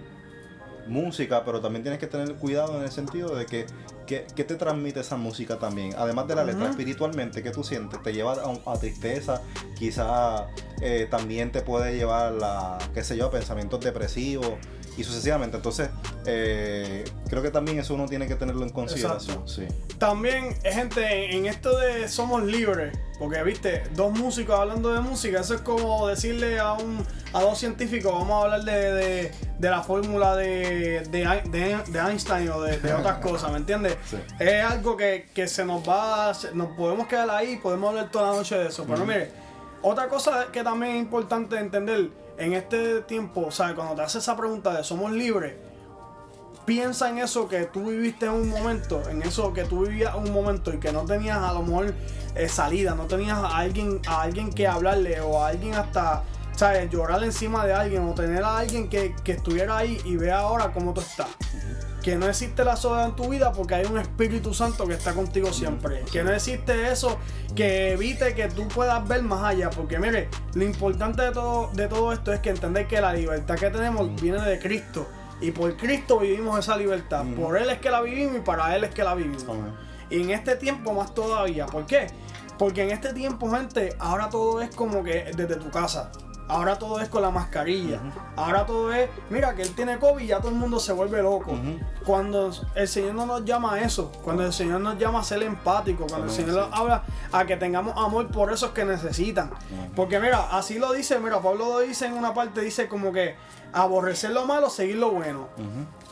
música, 0.88 1.44
pero 1.46 1.62
también 1.62 1.84
tienes 1.84 2.00
que 2.00 2.08
tener 2.08 2.34
cuidado 2.36 2.78
en 2.78 2.84
el 2.84 2.92
sentido 2.92 3.36
de 3.36 3.46
que, 3.46 3.66
que, 4.08 4.26
que 4.36 4.44
te 4.44 4.56
transmite 4.56 5.00
esa 5.00 5.18
música 5.18 5.60
también, 5.60 5.94
además 5.98 6.28
de 6.28 6.36
la 6.36 6.44
letra, 6.44 6.70
espiritualmente, 6.70 7.44
que 7.44 7.52
tú 7.52 7.64
sientes? 7.64 8.02
¿Te 8.02 8.12
lleva 8.12 8.34
a, 8.34 8.72
a 8.72 8.80
tristeza? 8.80 9.42
Quizá 9.78 10.48
eh, 10.82 11.08
también 11.10 11.52
te 11.52 11.62
puede 11.62 11.96
llevar 11.96 12.38
a, 12.42 12.78
qué 12.94 13.04
sé 13.04 13.16
yo, 13.18 13.28
a 13.28 13.32
pensamientos 13.32 13.80
depresivos 13.82 14.54
y 15.00 15.04
sucesivamente. 15.04 15.58
Entonces, 15.58 15.90
eh, 16.26 17.04
creo 17.30 17.42
que 17.42 17.50
también 17.52 17.80
eso 17.80 17.94
uno 17.94 18.06
tiene 18.08 18.28
que 18.28 18.36
tenerlo 18.36 18.64
en 18.64 18.70
consideración. 18.70 19.48
Sí. 19.48 19.66
También, 19.98 20.56
eh, 20.64 20.72
gente, 20.74 21.36
en 21.36 21.46
esto 21.46 21.78
de 21.78 22.08
somos 22.08 22.44
libres, 22.44 22.98
porque 23.18 23.42
viste, 23.44 23.84
dos 23.96 24.12
músicos 24.12 24.60
hablando 24.60 24.94
de 24.94 25.00
música, 25.02 25.40
eso 25.40 25.56
es 25.56 25.62
como 25.62 26.08
decirle 26.08 26.60
a 26.60 26.74
un 26.74 27.06
a 27.32 27.42
dos 27.42 27.60
científicos, 27.60 28.12
vamos 28.12 28.32
a 28.42 28.46
hablar 28.46 28.64
de, 28.64 28.92
de- 28.94 29.32
de 29.60 29.70
la 29.70 29.84
fórmula 29.84 30.36
de, 30.36 31.02
de, 31.12 31.24
Ein- 31.26 31.52
de- 31.52 31.78
de 31.92 32.00
Einstein 32.00 32.50
o 32.50 32.62
de, 32.62 32.80
de 32.80 32.94
otras 32.94 33.18
cosas, 33.22 33.52
¿me 33.52 33.58
entiendes? 33.58 33.96
Sí. 34.10 34.18
Es 34.40 34.64
algo 34.64 34.98
que, 34.98 35.28
que 35.34 35.48
se 35.48 35.64
nos 35.64 35.88
va, 35.88 36.32
nos 36.54 36.70
podemos 36.76 37.08
quedar 37.08 37.30
ahí, 37.30 37.58
podemos 37.58 37.90
hablar 37.90 38.10
toda 38.10 38.32
la 38.32 38.38
noche 38.38 38.56
de 38.58 38.68
eso, 38.70 38.86
pero 38.88 39.06
mire, 39.06 39.30
otra 39.82 40.08
cosa 40.10 40.48
que 40.52 40.64
también 40.64 40.96
es 40.96 41.02
importante 41.02 41.58
entender 41.58 42.12
en 42.38 42.54
este 42.54 43.02
tiempo, 43.02 43.46
o 43.48 43.52
sea, 43.52 43.76
cuando 43.76 43.96
te 43.96 44.02
haces 44.02 44.24
esa 44.24 44.36
pregunta 44.36 44.74
de 44.74 44.84
somos 44.84 45.12
libres, 45.12 45.56
piensa 46.66 47.10
en 47.10 47.18
eso 47.18 47.48
que 47.48 47.66
tú 47.66 47.90
viviste 47.90 48.28
en 48.28 48.34
un 48.34 48.50
momento, 48.50 49.02
en 49.10 49.24
eso 49.24 49.52
que 49.54 49.64
tú 49.64 49.86
vivías 49.86 50.16
en 50.16 50.24
un 50.24 50.34
momento 50.34 50.74
y 50.74 50.80
que 50.80 50.92
no 50.92 51.04
tenías 51.04 51.38
a 51.38 51.54
lo 51.54 51.64
mejor 51.64 51.94
eh, 52.36 52.48
salida, 52.48 52.96
no 52.96 53.06
tenías 53.06 53.38
a 53.38 53.58
alguien, 53.58 54.02
a 54.08 54.22
alguien 54.22 54.52
que 54.52 54.68
hablarle 54.68 55.20
o 55.22 55.44
a 55.44 55.48
alguien 55.48 55.76
hasta, 55.76 56.24
¿sabes? 56.56 56.90
Llorar 56.90 57.24
encima 57.24 57.66
de 57.66 57.74
alguien 57.74 58.08
o 58.08 58.14
tener 58.14 58.44
a 58.44 58.60
alguien 58.60 58.88
que, 58.88 59.16
que 59.24 59.34
estuviera 59.34 59.78
ahí 59.78 60.00
y 60.06 60.16
vea 60.16 60.40
ahora 60.40 60.72
cómo 60.72 60.94
tú 60.94 61.02
estás. 61.02 61.30
Que 62.04 62.16
no 62.16 62.28
existe 62.28 62.64
la 62.64 62.76
soledad 62.76 63.08
en 63.08 63.16
tu 63.16 63.28
vida 63.30 63.52
porque 63.52 63.76
hay 63.76 63.86
un 63.86 63.98
Espíritu 63.98 64.54
Santo 64.54 64.88
que 64.88 64.94
está 64.94 65.14
contigo 65.14 65.52
siempre. 65.52 66.04
Que 66.12 66.24
no 66.24 66.32
existe 66.32 66.92
eso 66.92 67.18
que 67.56 67.92
evite 67.92 68.34
que 68.36 68.48
tú 68.48 68.68
puedas 68.68 69.06
ver 69.08 69.24
más 69.24 69.44
allá. 69.44 69.70
Porque 69.70 70.00
mire, 70.00 70.30
lo 70.54 70.64
importante 70.64 71.22
de 71.22 71.32
todo, 71.32 71.70
de 71.74 71.88
todo 71.88 72.14
esto 72.14 72.32
es 72.32 72.40
que 72.40 72.50
entender 72.50 72.88
que 72.88 73.02
la 73.02 73.14
libertad 73.14 73.56
que 73.56 73.70
tenemos 73.70 74.20
viene 74.22 74.42
de 74.42 74.60
Cristo. 74.60 75.08
Y 75.42 75.52
por 75.52 75.76
Cristo 75.78 76.20
vivimos 76.20 76.60
esa 76.60 76.78
libertad. 76.78 77.26
Por 77.36 77.58
Él 77.58 77.70
es 77.70 77.80
que 77.80 77.90
la 77.90 78.02
vivimos 78.02 78.38
y 78.38 78.42
para 78.42 78.76
Él 78.76 78.84
es 78.84 78.94
que 78.94 79.04
la 79.04 79.16
vivimos. 79.16 79.46
Y 80.10 80.22
en 80.22 80.32
este 80.32 80.56
tiempo 80.56 80.94
más 80.94 81.14
todavía. 81.14 81.66
¿Por 81.66 81.86
qué? 81.86 82.08
Porque 82.58 82.84
en 82.84 82.92
este 82.92 83.14
tiempo, 83.14 83.50
gente, 83.52 83.96
ahora 84.00 84.30
todo 84.30 84.62
es 84.62 84.76
como 84.76 85.04
que 85.04 85.32
desde 85.36 85.56
tu 85.56 85.70
casa. 85.70 86.12
Ahora 86.50 86.80
todo 86.80 87.00
es 87.00 87.10
con 87.10 87.22
la 87.22 87.30
mascarilla. 87.30 88.00
Ahora 88.36 88.66
todo 88.66 88.92
es, 88.92 89.08
mira, 89.30 89.54
que 89.54 89.62
él 89.62 89.76
tiene 89.76 90.00
COVID 90.00 90.24
y 90.24 90.28
ya 90.28 90.40
todo 90.40 90.50
el 90.50 90.56
mundo 90.56 90.80
se 90.80 90.92
vuelve 90.92 91.22
loco. 91.22 91.52
Cuando 92.04 92.52
el 92.74 92.88
Señor 92.88 93.14
no 93.14 93.28
nos 93.28 93.46
llama 93.46 93.76
a 93.76 93.82
eso, 93.82 94.12
cuando 94.24 94.44
el 94.44 94.52
Señor 94.52 94.82
nos 94.82 94.98
llama 94.98 95.20
a 95.20 95.24
ser 95.24 95.44
empático, 95.44 96.08
cuando 96.08 96.26
el 96.26 96.34
Señor 96.34 96.56
nos 96.56 96.74
habla 96.74 97.04
a 97.32 97.46
que 97.46 97.56
tengamos 97.56 97.96
amor 97.96 98.28
por 98.32 98.52
esos 98.52 98.72
que 98.72 98.84
necesitan. 98.84 99.52
Porque 99.96 100.20
mira, 100.20 100.50
así 100.52 100.80
lo 100.80 100.92
dice, 100.92 101.20
mira, 101.20 101.40
Pablo 101.40 101.66
lo 101.70 101.80
dice 101.80 102.08
en 102.08 102.14
una 102.14 102.34
parte, 102.34 102.62
dice 102.62 102.88
como 102.88 103.14
que 103.14 103.36
aborrecer 103.72 104.32
lo 104.32 104.46
malo, 104.46 104.72
seguir 104.72 104.96
lo 104.96 105.12
bueno. 105.12 105.50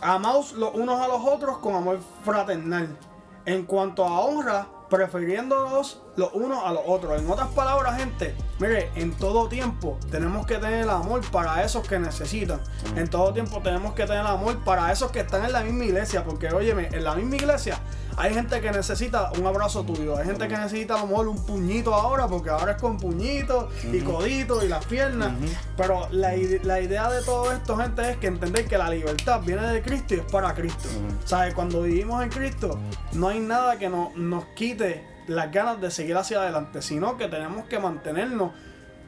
Amaos 0.01 0.53
los 0.53 0.75
unos 0.75 1.01
a 1.01 1.07
los 1.07 1.25
otros 1.25 1.57
con 1.57 1.73
amor 1.73 1.99
fraternal. 2.23 2.95
En 3.45 3.65
cuanto 3.65 4.05
a 4.05 4.19
honra, 4.19 4.67
prefiriéndonos 4.89 6.01
los 6.15 6.33
unos 6.33 6.63
a 6.63 6.71
los 6.71 6.83
otros. 6.85 7.19
En 7.19 7.29
otras 7.29 7.49
palabras, 7.49 7.97
gente, 7.97 8.35
mire, 8.59 8.91
en 8.95 9.11
todo 9.13 9.47
tiempo 9.47 9.97
tenemos 10.09 10.45
que 10.45 10.55
tener 10.55 10.89
amor 10.89 11.21
para 11.31 11.63
esos 11.63 11.87
que 11.87 11.99
necesitan. 11.99 12.61
En 12.95 13.09
todo 13.09 13.33
tiempo 13.33 13.61
tenemos 13.61 13.93
que 13.93 14.05
tener 14.05 14.25
amor 14.25 14.57
para 14.63 14.91
esos 14.91 15.11
que 15.11 15.21
están 15.21 15.45
en 15.45 15.51
la 15.51 15.61
misma 15.61 15.85
iglesia. 15.85 16.23
Porque, 16.23 16.47
óyeme, 16.49 16.87
en 16.87 17.03
la 17.03 17.15
misma 17.15 17.35
iglesia 17.35 17.79
hay 18.17 18.33
gente 18.33 18.59
que 18.61 18.71
necesita 18.71 19.31
un 19.39 19.45
abrazo 19.45 19.83
tuyo. 19.83 20.17
Hay 20.17 20.25
gente 20.25 20.47
que 20.47 20.57
necesita 20.57 20.95
a 20.95 21.01
lo 21.01 21.07
mejor 21.07 21.27
un 21.27 21.45
puñito 21.45 21.93
ahora, 21.93 22.27
porque 22.27 22.49
ahora 22.49 22.71
es 22.73 22.81
con 22.81 22.97
puñito 22.97 23.69
y 23.93 23.99
codito 24.01 24.65
y 24.65 24.67
las 24.67 24.83
piernas. 24.85 25.33
Pero 25.77 26.07
la, 26.11 26.33
la 26.63 26.81
idea 26.81 27.09
de 27.11 27.21
todo 27.23 27.51
esto, 27.51 27.77
gente, 27.77 28.11
es 28.11 28.17
que 28.17 28.27
entender 28.27 28.65
que 28.65 28.77
la 28.77 28.89
libertad 28.89 29.41
viene 29.45 29.61
de 29.67 29.81
Cristo 29.81 30.15
y 30.15 30.17
es 30.19 30.25
para 30.31 30.53
Cristo. 30.55 30.89
Ujú. 30.89 31.15
¿Sabes? 31.25 31.53
Cuando 31.53 31.83
vivimos 31.83 32.23
en 32.23 32.29
Cristo, 32.29 32.79
no 33.13 33.29
hay 33.29 33.39
nada 33.39 33.77
que 33.77 33.87
no- 33.87 34.11
nos 34.15 34.45
quite 34.55 35.05
las 35.27 35.51
ganas 35.51 35.79
de 35.81 35.91
seguir 35.91 36.15
hacia 36.17 36.41
adelante, 36.41 36.81
sino 36.81 37.17
que 37.17 37.27
tenemos 37.27 37.65
que 37.65 37.77
mantenernos 37.79 38.51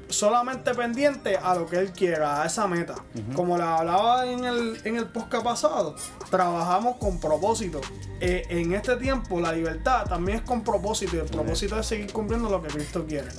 solamente 0.09 0.73
pendientes 0.73 1.37
a 1.41 1.55
lo 1.55 1.65
que 1.65 1.77
Él 1.77 1.91
quiera, 1.91 2.41
a 2.41 2.45
esa 2.47 2.67
meta. 2.67 2.95
Como 3.35 3.57
le 3.57 3.63
hablaba 3.63 4.29
en 4.29 4.43
el, 4.43 4.81
en 4.83 4.97
el 4.97 5.07
podcast 5.07 5.43
pasado, 5.43 5.95
trabajamos 6.29 6.97
con 6.97 7.19
propósito. 7.19 7.79
Eh, 8.19 8.43
en 8.49 8.73
este 8.73 8.95
tiempo, 8.97 9.39
la 9.39 9.53
libertad 9.53 10.05
también 10.05 10.39
es 10.39 10.43
con 10.43 10.63
propósito 10.63 11.15
y 11.15 11.19
el 11.19 11.25
propósito 11.25 11.79
es 11.79 11.85
seguir 11.85 12.11
cumpliendo 12.11 12.49
lo 12.49 12.61
que 12.61 12.69
Cristo 12.69 13.05
quiere. 13.07 13.29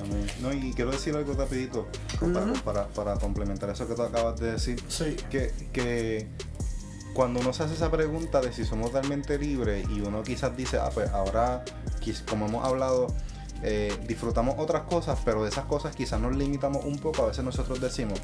No, 0.40 0.52
y 0.52 0.72
quiero 0.72 0.90
decir 0.90 1.14
algo 1.14 1.34
rapidito 1.34 1.88
para, 2.32 2.52
para, 2.62 2.88
para 2.88 3.14
complementar 3.16 3.70
eso 3.70 3.86
que 3.86 3.94
tú 3.94 4.02
acabas 4.02 4.40
de 4.40 4.52
decir. 4.52 4.82
Sí. 4.88 5.16
Que, 5.28 5.52
que 5.72 6.28
cuando 7.12 7.40
uno 7.40 7.52
se 7.52 7.64
hace 7.64 7.74
esa 7.74 7.90
pregunta 7.90 8.40
de 8.40 8.52
si 8.52 8.64
somos 8.64 8.92
realmente 8.92 9.38
libres 9.38 9.86
y 9.90 10.00
uno 10.00 10.22
quizás 10.22 10.56
dice, 10.56 10.78
ah, 10.78 10.90
pues 10.94 11.10
ahora, 11.10 11.64
como 12.28 12.46
hemos 12.46 12.64
hablado, 12.64 13.08
eh, 13.62 13.96
disfrutamos 14.06 14.56
otras 14.58 14.82
cosas, 14.82 15.18
pero 15.24 15.42
de 15.42 15.50
esas 15.50 15.64
cosas 15.64 15.94
quizás 15.94 16.20
nos 16.20 16.36
limitamos 16.36 16.84
un 16.84 16.98
poco, 16.98 17.24
a 17.24 17.26
veces 17.26 17.44
nosotros 17.44 17.80
decimos, 17.80 18.18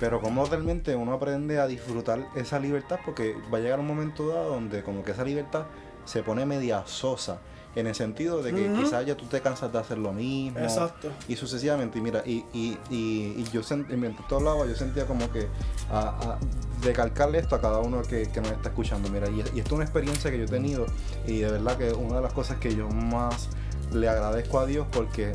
pero 0.00 0.20
cómo 0.20 0.44
realmente 0.44 0.94
uno 0.94 1.12
aprende 1.12 1.58
a 1.58 1.66
disfrutar 1.66 2.26
esa 2.36 2.58
libertad, 2.58 2.98
porque 3.04 3.34
va 3.52 3.58
a 3.58 3.60
llegar 3.60 3.80
un 3.80 3.86
momento 3.86 4.28
dado 4.28 4.50
donde 4.50 4.82
como 4.82 5.02
que 5.02 5.12
esa 5.12 5.24
libertad 5.24 5.66
se 6.04 6.22
pone 6.22 6.46
media 6.46 6.82
sosa. 6.86 7.38
En 7.76 7.86
el 7.86 7.94
sentido 7.94 8.42
de 8.42 8.52
que 8.52 8.72
quizás 8.72 9.06
ya 9.06 9.16
tú 9.16 9.26
te 9.26 9.40
cansas 9.40 9.72
de 9.72 9.78
hacer 9.78 9.98
lo 9.98 10.12
mismo. 10.12 10.58
Exacto. 10.58 11.10
Y 11.28 11.36
sucesivamente, 11.36 11.98
y 11.98 12.00
mira, 12.00 12.22
y, 12.26 12.44
y, 12.52 12.76
y, 12.90 13.34
y 13.36 13.44
yo 13.52 13.60
sent- 13.60 13.92
y 13.92 13.96
mientras 13.96 14.26
tú 14.26 14.34
hablabas, 14.34 14.68
yo 14.68 14.74
sentía 14.74 15.06
como 15.06 15.30
que 15.30 15.46
a, 15.88 16.08
a 16.08 16.38
recalcarle 16.82 17.38
esto 17.38 17.54
a 17.54 17.60
cada 17.60 17.78
uno 17.78 18.02
que, 18.02 18.30
que 18.32 18.40
nos 18.40 18.50
está 18.50 18.70
escuchando. 18.70 19.08
Mira, 19.10 19.28
y, 19.28 19.44
y 19.54 19.60
esto 19.60 19.60
es 19.60 19.72
una 19.72 19.84
experiencia 19.84 20.28
que 20.30 20.38
yo 20.38 20.44
he 20.44 20.48
tenido, 20.48 20.86
y 21.24 21.38
de 21.38 21.52
verdad 21.52 21.76
que 21.76 21.92
una 21.92 22.16
de 22.16 22.22
las 22.22 22.32
cosas 22.32 22.56
que 22.56 22.74
yo 22.74 22.88
más 22.88 23.48
le 23.92 24.08
agradezco 24.08 24.58
a 24.60 24.66
Dios, 24.66 24.86
porque 24.92 25.32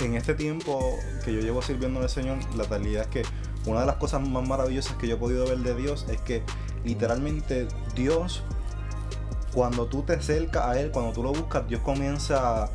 en 0.00 0.14
este 0.14 0.34
tiempo 0.34 0.80
que 1.24 1.32
yo 1.32 1.40
llevo 1.40 1.62
sirviendo 1.62 2.00
al 2.00 2.08
Señor, 2.10 2.38
la 2.56 2.64
realidad 2.64 3.02
es 3.02 3.08
que 3.08 3.22
una 3.66 3.80
de 3.80 3.86
las 3.86 3.96
cosas 3.96 4.26
más 4.26 4.46
maravillosas 4.46 4.96
que 4.96 5.06
yo 5.06 5.14
he 5.14 5.18
podido 5.18 5.46
ver 5.46 5.58
de 5.58 5.74
Dios 5.74 6.06
es 6.08 6.20
que 6.20 6.42
literalmente 6.84 7.68
Dios, 7.94 8.42
cuando 9.54 9.86
tú 9.86 10.02
te 10.02 10.14
acercas 10.14 10.64
a 10.66 10.80
Él, 10.80 10.90
cuando 10.90 11.12
tú 11.12 11.22
lo 11.22 11.32
buscas, 11.32 11.68
Dios 11.68 11.80
comienza 11.82 12.68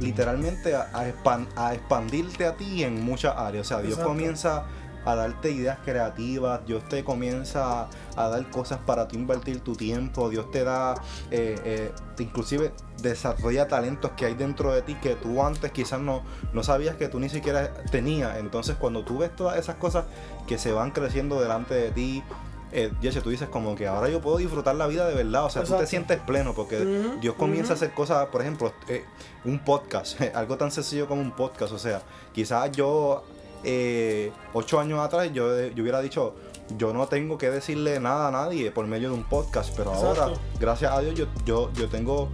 literalmente 0.00 0.74
a, 0.74 0.88
a 0.92 1.08
expan- 1.08 1.48
a 1.56 1.74
expandirte 1.74 2.44
a 2.46 2.56
ti 2.56 2.82
en 2.82 3.04
muchas 3.04 3.34
áreas. 3.36 3.66
O 3.66 3.68
sea, 3.68 3.78
Dios 3.78 3.92
Exacto. 3.94 4.08
comienza 4.10 4.64
a 5.06 5.14
darte 5.14 5.52
ideas 5.52 5.78
creativas, 5.84 6.66
Dios 6.66 6.86
te 6.88 7.04
comienza 7.04 7.88
a 8.16 8.28
dar 8.28 8.50
cosas 8.50 8.80
para 8.84 9.08
tú 9.08 9.16
invertir 9.16 9.60
tu 9.60 9.74
tiempo, 9.74 10.28
Dios 10.28 10.50
te 10.50 10.64
da, 10.64 10.94
eh, 11.30 11.58
eh, 11.64 11.92
inclusive 12.18 12.72
desarrolla 13.00 13.68
talentos 13.68 14.10
que 14.12 14.26
hay 14.26 14.34
dentro 14.34 14.72
de 14.72 14.82
ti 14.82 14.96
que 14.96 15.14
tú 15.14 15.42
antes 15.42 15.70
quizás 15.70 16.00
no, 16.00 16.22
no 16.52 16.62
sabías 16.62 16.96
que 16.96 17.08
tú 17.08 17.20
ni 17.20 17.28
siquiera 17.28 17.72
tenías. 17.90 18.36
Entonces 18.38 18.76
cuando 18.76 19.04
tú 19.04 19.18
ves 19.18 19.34
todas 19.34 19.56
esas 19.58 19.76
cosas 19.76 20.06
que 20.46 20.58
se 20.58 20.72
van 20.72 20.90
creciendo 20.90 21.40
delante 21.40 21.74
de 21.74 21.90
ti, 21.92 22.24
eh, 22.72 22.92
tú 23.22 23.30
dices 23.30 23.48
como 23.48 23.76
que 23.76 23.86
ahora 23.86 24.08
yo 24.08 24.20
puedo 24.20 24.38
disfrutar 24.38 24.74
la 24.74 24.86
vida 24.86 25.06
de 25.06 25.14
verdad, 25.14 25.44
o 25.44 25.50
sea, 25.50 25.62
tú 25.62 25.76
te 25.78 25.86
sientes 25.86 26.18
pleno 26.20 26.52
porque 26.52 26.84
Dios 27.20 27.34
comienza 27.36 27.72
a 27.72 27.76
hacer 27.76 27.92
cosas, 27.92 28.26
por 28.26 28.42
ejemplo, 28.42 28.72
eh, 28.88 29.04
un 29.44 29.60
podcast, 29.60 30.20
algo 30.34 30.56
tan 30.56 30.70
sencillo 30.70 31.06
como 31.06 31.20
un 31.20 31.30
podcast, 31.30 31.72
o 31.72 31.78
sea, 31.78 32.02
quizás 32.32 32.72
yo 32.72 33.24
eh, 33.68 34.30
ocho 34.52 34.78
años 34.78 35.00
atrás 35.00 35.32
yo, 35.32 35.66
yo 35.68 35.82
hubiera 35.82 36.00
dicho, 36.00 36.36
yo 36.78 36.92
no 36.92 37.08
tengo 37.08 37.36
que 37.36 37.50
decirle 37.50 37.98
nada 37.98 38.28
a 38.28 38.30
nadie 38.30 38.70
por 38.70 38.86
medio 38.86 39.08
de 39.08 39.16
un 39.16 39.24
podcast, 39.24 39.74
pero 39.76 39.92
ahora, 39.92 40.28
gracias 40.60 40.92
a 40.92 41.00
Dios, 41.00 41.16
yo, 41.16 41.26
yo, 41.44 41.72
yo 41.72 41.88
tengo, 41.88 42.30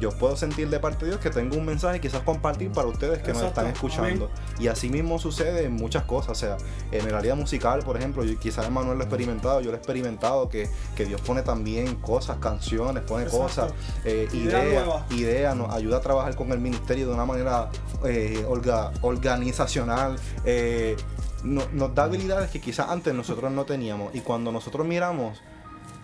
yo 0.00 0.10
puedo 0.10 0.36
sentir 0.36 0.68
de 0.70 0.78
parte 0.80 1.04
de 1.04 1.12
Dios 1.12 1.20
que 1.20 1.30
tengo 1.30 1.56
un 1.56 1.64
mensaje 1.66 2.00
quizás 2.00 2.22
compartir 2.22 2.70
para 2.70 2.88
ustedes 2.88 3.18
que 3.18 3.28
nos 3.32 3.42
Exacto. 3.42 3.60
están 3.60 3.66
escuchando. 3.72 4.30
Y 4.58 4.68
así 4.68 4.88
mismo 4.88 5.18
sucede 5.18 5.64
en 5.64 5.72
muchas 5.74 6.04
cosas, 6.04 6.30
o 6.30 6.34
sea, 6.34 6.56
en 6.92 7.06
el 7.06 7.14
área 7.14 7.34
musical, 7.34 7.80
por 7.84 7.96
ejemplo, 7.96 8.24
yo, 8.24 8.38
quizás 8.38 8.66
Emanuel 8.66 8.98
lo 8.98 9.02
ha 9.04 9.06
experimentado, 9.06 9.60
yo 9.60 9.70
lo 9.70 9.76
he 9.76 9.78
experimentado, 9.78 10.48
que, 10.48 10.68
que 10.96 11.04
Dios 11.04 11.20
pone 11.20 11.42
también 11.42 11.96
cosas, 11.96 12.38
canciones, 12.38 13.02
pone 13.02 13.24
Exacto. 13.24 13.42
cosas, 13.42 13.72
eh, 14.04 14.28
Ideas 14.32 14.86
ideas, 15.10 15.56
nos 15.56 15.72
ayuda 15.74 15.98
a 15.98 16.00
trabajar 16.00 16.34
con 16.36 16.52
el 16.52 16.58
ministerio 16.60 17.08
de 17.08 17.14
una 17.14 17.24
manera 17.24 17.70
eh, 18.04 18.44
orga- 18.48 18.92
organizacional. 19.02 20.16
eh, 20.44 20.96
no- 21.44 21.62
nos 21.72 21.94
da 21.94 22.04
habilidades 22.04 22.50
que 22.50 22.60
quizás 22.60 22.88
antes 22.88 23.14
nosotros 23.14 23.52
no 23.52 23.64
teníamos. 23.64 24.12
Y 24.14 24.20
cuando 24.22 24.50
nosotros 24.50 24.84
miramos, 24.86 25.40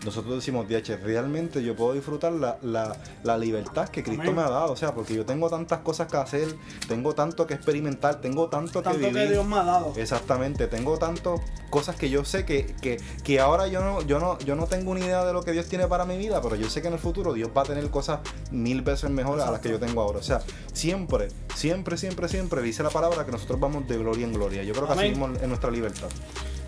nosotros 0.04 0.34
decimos, 0.36 0.68
DH, 0.68 0.96
realmente 1.02 1.62
yo 1.62 1.74
puedo 1.74 1.94
disfrutar 1.94 2.32
la, 2.32 2.58
la- 2.62 2.96
la 3.22 3.38
libertad 3.38 3.88
que 3.88 4.02
Cristo 4.02 4.22
Amén. 4.22 4.36
me 4.36 4.42
ha 4.42 4.50
dado. 4.50 4.72
O 4.72 4.76
sea, 4.76 4.94
porque 4.94 5.14
yo 5.14 5.24
tengo 5.24 5.48
tantas 5.50 5.80
cosas 5.80 6.08
que 6.08 6.16
hacer, 6.16 6.54
tengo 6.88 7.14
tanto 7.14 7.46
que 7.46 7.54
experimentar, 7.54 8.20
tengo 8.20 8.48
tanto, 8.48 8.82
Tanto 8.82 8.98
que 8.98 9.06
que 9.06 9.12
vivir. 9.12 9.30
Dios 9.32 9.46
me 9.46 9.56
ha 9.56 9.64
dado. 9.64 9.92
Exactamente, 9.96 10.66
tengo 10.66 10.98
tantas 10.98 11.40
cosas 11.70 11.96
que 11.96 12.10
yo 12.10 12.24
sé 12.24 12.44
que, 12.44 12.66
que, 12.80 13.00
que 13.24 13.40
ahora 13.40 13.66
yo 13.66 13.80
no, 13.82 14.02
yo, 14.02 14.18
no, 14.20 14.38
yo 14.40 14.54
no 14.56 14.66
tengo 14.66 14.90
una 14.92 15.00
idea 15.00 15.24
de 15.24 15.32
lo 15.32 15.42
que 15.42 15.52
Dios 15.52 15.66
tiene 15.66 15.86
para 15.88 16.04
mi 16.04 16.16
vida, 16.18 16.40
pero 16.42 16.54
yo 16.56 16.68
sé 16.70 16.82
que 16.82 16.88
en 16.88 16.94
el 16.94 17.00
futuro 17.00 17.32
Dios 17.32 17.50
va 17.56 17.62
a 17.62 17.64
tener 17.64 17.88
cosas 17.90 18.20
mil 18.50 18.82
veces 18.82 19.10
mejores 19.10 19.44
a 19.44 19.50
las 19.50 19.60
que 19.60 19.70
yo 19.70 19.80
tengo 19.80 20.00
ahora. 20.02 20.18
O 20.18 20.22
sea, 20.22 20.40
siempre, 20.72 21.28
siempre, 21.54 21.96
siempre, 21.96 22.28
siempre 22.28 22.62
dice 22.62 22.82
la 22.82 22.90
palabra 22.90 23.24
que 23.24 23.32
nosotros 23.32 23.58
vamos 23.58 23.88
de 23.88 23.96
gloria 23.98 24.26
en 24.26 24.32
gloria. 24.34 24.62
Yo 24.62 24.74
creo 24.74 24.86
que 24.86 24.92
así 24.92 25.08
mismo 25.08 25.26
en 25.26 25.48
nuestra 25.48 25.70
libertad. 25.70 26.08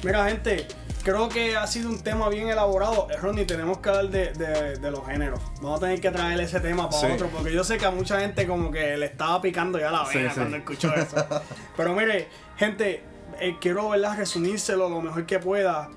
Mira, 0.04 0.28
gente, 0.28 0.66
creo 1.02 1.28
que 1.28 1.56
ha 1.56 1.66
sido 1.66 1.88
un 1.90 2.02
tema 2.02 2.28
bien 2.28 2.48
elaborado. 2.48 3.09
Eh, 3.11 3.16
Ronnie, 3.16 3.44
tenemos 3.44 3.78
que 3.78 3.88
hablar 3.88 4.09
de, 4.09 4.32
de- 4.32 4.76
de 4.78 4.90
los 4.90 5.04
géneros. 5.06 5.40
Vamos 5.61 5.78
a 5.78 5.80
tener 5.87 6.00
que 6.00 6.11
traer 6.11 6.40
ese 6.40 6.61
tema 6.61 6.88
para 6.88 7.00
Sí. 7.09 7.12
otro, 7.12 7.28
porque 7.28 7.52
yo 7.52 7.64
sé 7.64 7.78
que 7.78 7.87
a 7.87 7.90
mucha 7.90 8.20
gente 8.20 8.46
como 8.46 8.70
que 8.70 8.96
le 8.96 9.06
estaba 9.06 9.40
picando 9.40 9.78
ya 9.78 9.90
la 9.90 10.04
vena 10.04 10.30
sí. 10.30 10.37
cuando 10.37 10.56
escuchó 10.59 10.94
eso. 10.94 11.16
Pero 11.76 11.94
mire, 11.94 12.28
gente, 12.56 13.02
eh, 13.40 13.56
quiero 13.61 13.88
¿verdad? 13.90 14.16
resumírselo 14.16 14.88
lo 14.88 15.00
mejor 15.00 15.26
que 15.26 15.38
pueda. 15.38 15.88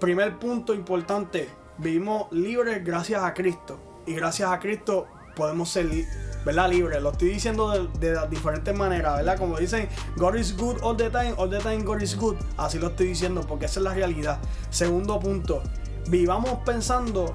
Primer 0.00 0.38
punto 0.38 0.74
importante, 0.74 1.48
vivimos 1.78 2.30
libres 2.32 2.84
gracias 2.84 3.22
a 3.22 3.32
Cristo. 3.32 4.02
Y 4.06 4.14
gracias 4.14 4.50
a 4.50 4.58
Cristo 4.58 5.06
podemos 5.34 5.70
ser 5.70 5.86
li- 5.86 6.06
¿verdad? 6.44 6.68
libres. 6.68 7.02
Lo 7.02 7.10
estoy 7.10 7.28
diciendo 7.28 7.70
de, 7.70 8.12
de 8.12 8.28
diferentes 8.28 8.74
maneras, 8.76 9.16
¿verdad? 9.16 9.38
Como 9.38 9.58
dicen, 9.58 9.88
God 10.16 10.34
is 10.34 10.56
good 10.56 10.76
all 10.82 10.96
the 10.96 11.10
time, 11.10 11.34
all 11.36 11.48
the 11.48 11.58
time 11.58 11.82
God 11.82 12.00
is 12.00 12.16
good. 12.16 12.36
Así 12.56 12.78
lo 12.78 12.88
estoy 12.88 13.08
diciendo 13.08 13.42
porque 13.46 13.66
esa 13.66 13.80
es 13.80 13.84
la 13.84 13.94
realidad. 13.94 14.38
Segundo 14.70 15.18
punto, 15.18 15.62
vivamos 16.08 16.58
pensando 16.64 17.34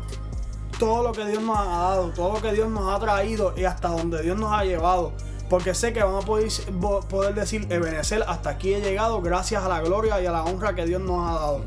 todo 0.80 1.04
lo 1.04 1.12
que 1.12 1.26
Dios 1.26 1.44
nos 1.44 1.58
ha 1.58 1.66
dado, 1.66 2.10
todo 2.12 2.34
lo 2.34 2.42
que 2.42 2.54
Dios 2.54 2.70
nos 2.70 2.94
ha 2.94 3.00
traído 3.00 3.54
y 3.56 3.66
hasta 3.66 3.90
donde 3.90 4.22
Dios 4.22 4.38
nos 4.38 4.52
ha 4.52 4.64
llevado. 4.64 5.12
Porque 5.50 5.74
sé 5.74 5.94
que 5.94 6.04
van 6.04 6.16
a 6.16 6.20
poder, 6.20 6.48
poder 7.10 7.34
decir, 7.34 7.66
Ebenezer, 7.72 8.24
hasta 8.28 8.52
aquí 8.52 8.74
he 8.74 8.82
llegado 8.82 9.20
gracias 9.22 9.64
a 9.64 9.68
la 9.68 9.82
gloria 9.82 10.22
y 10.22 10.28
a 10.28 10.32
la 10.32 10.44
honra 10.44 10.76
que 10.76 10.86
Dios 10.86 11.02
nos 11.02 11.28
ha 11.28 11.40
dado. 11.40 11.62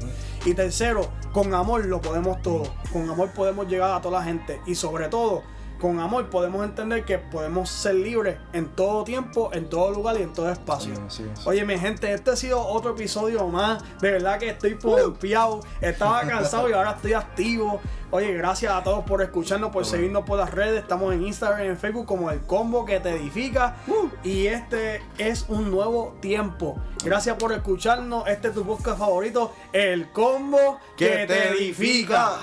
Y 0.44 0.54
tercero, 0.54 1.08
con 1.32 1.52
amor 1.52 1.84
lo 1.86 2.00
podemos 2.00 2.40
todo. 2.42 2.62
Con 2.92 3.10
amor 3.10 3.32
podemos 3.32 3.66
llegar 3.66 3.90
a 3.90 4.00
toda 4.00 4.20
la 4.20 4.24
gente. 4.24 4.60
Y 4.66 4.76
sobre 4.76 5.08
todo, 5.08 5.42
con 5.82 5.98
amor 5.98 6.30
podemos 6.30 6.64
entender 6.64 7.04
que 7.04 7.18
podemos 7.18 7.68
ser 7.68 7.96
libres 7.96 8.38
en 8.52 8.68
todo 8.68 9.02
tiempo, 9.02 9.50
en 9.52 9.68
todo 9.68 9.90
lugar 9.90 10.16
y 10.16 10.22
en 10.22 10.32
todo 10.32 10.48
espacio. 10.48 10.94
Sí, 10.94 11.02
sí, 11.08 11.24
sí. 11.34 11.42
Oye, 11.44 11.64
mi 11.64 11.76
gente, 11.76 12.12
este 12.12 12.30
ha 12.30 12.36
sido 12.36 12.64
otro 12.64 12.92
episodio 12.92 13.48
más. 13.48 13.82
De 14.00 14.12
verdad 14.12 14.38
que 14.38 14.50
estoy 14.50 14.76
pompeado. 14.76 15.58
Estaba 15.80 16.20
cansado 16.28 16.70
y 16.70 16.72
ahora 16.72 16.92
estoy 16.92 17.14
activo. 17.14 17.80
Oye, 18.12 18.32
gracias 18.34 18.72
a 18.72 18.84
todos 18.84 19.02
por 19.04 19.22
escucharnos, 19.22 19.72
por 19.72 19.84
seguirnos 19.84 20.22
por 20.24 20.38
las 20.38 20.52
redes. 20.52 20.82
Estamos 20.82 21.14
en 21.14 21.26
Instagram 21.26 21.64
y 21.64 21.68
en 21.70 21.76
Facebook 21.76 22.06
como 22.06 22.30
El 22.30 22.42
Combo 22.42 22.84
que 22.84 23.00
te 23.00 23.10
edifica. 23.10 23.78
Y 24.22 24.46
este 24.46 25.02
es 25.18 25.46
un 25.48 25.68
nuevo 25.68 26.16
tiempo. 26.20 26.78
Gracias 27.04 27.36
por 27.38 27.52
escucharnos. 27.52 28.28
Este 28.28 28.48
es 28.48 28.54
tu 28.54 28.64
podcast 28.64 29.00
favorito, 29.00 29.52
El 29.72 30.12
Combo 30.12 30.78
que, 30.96 31.26
te 31.26 31.48
edifica. 31.48 32.38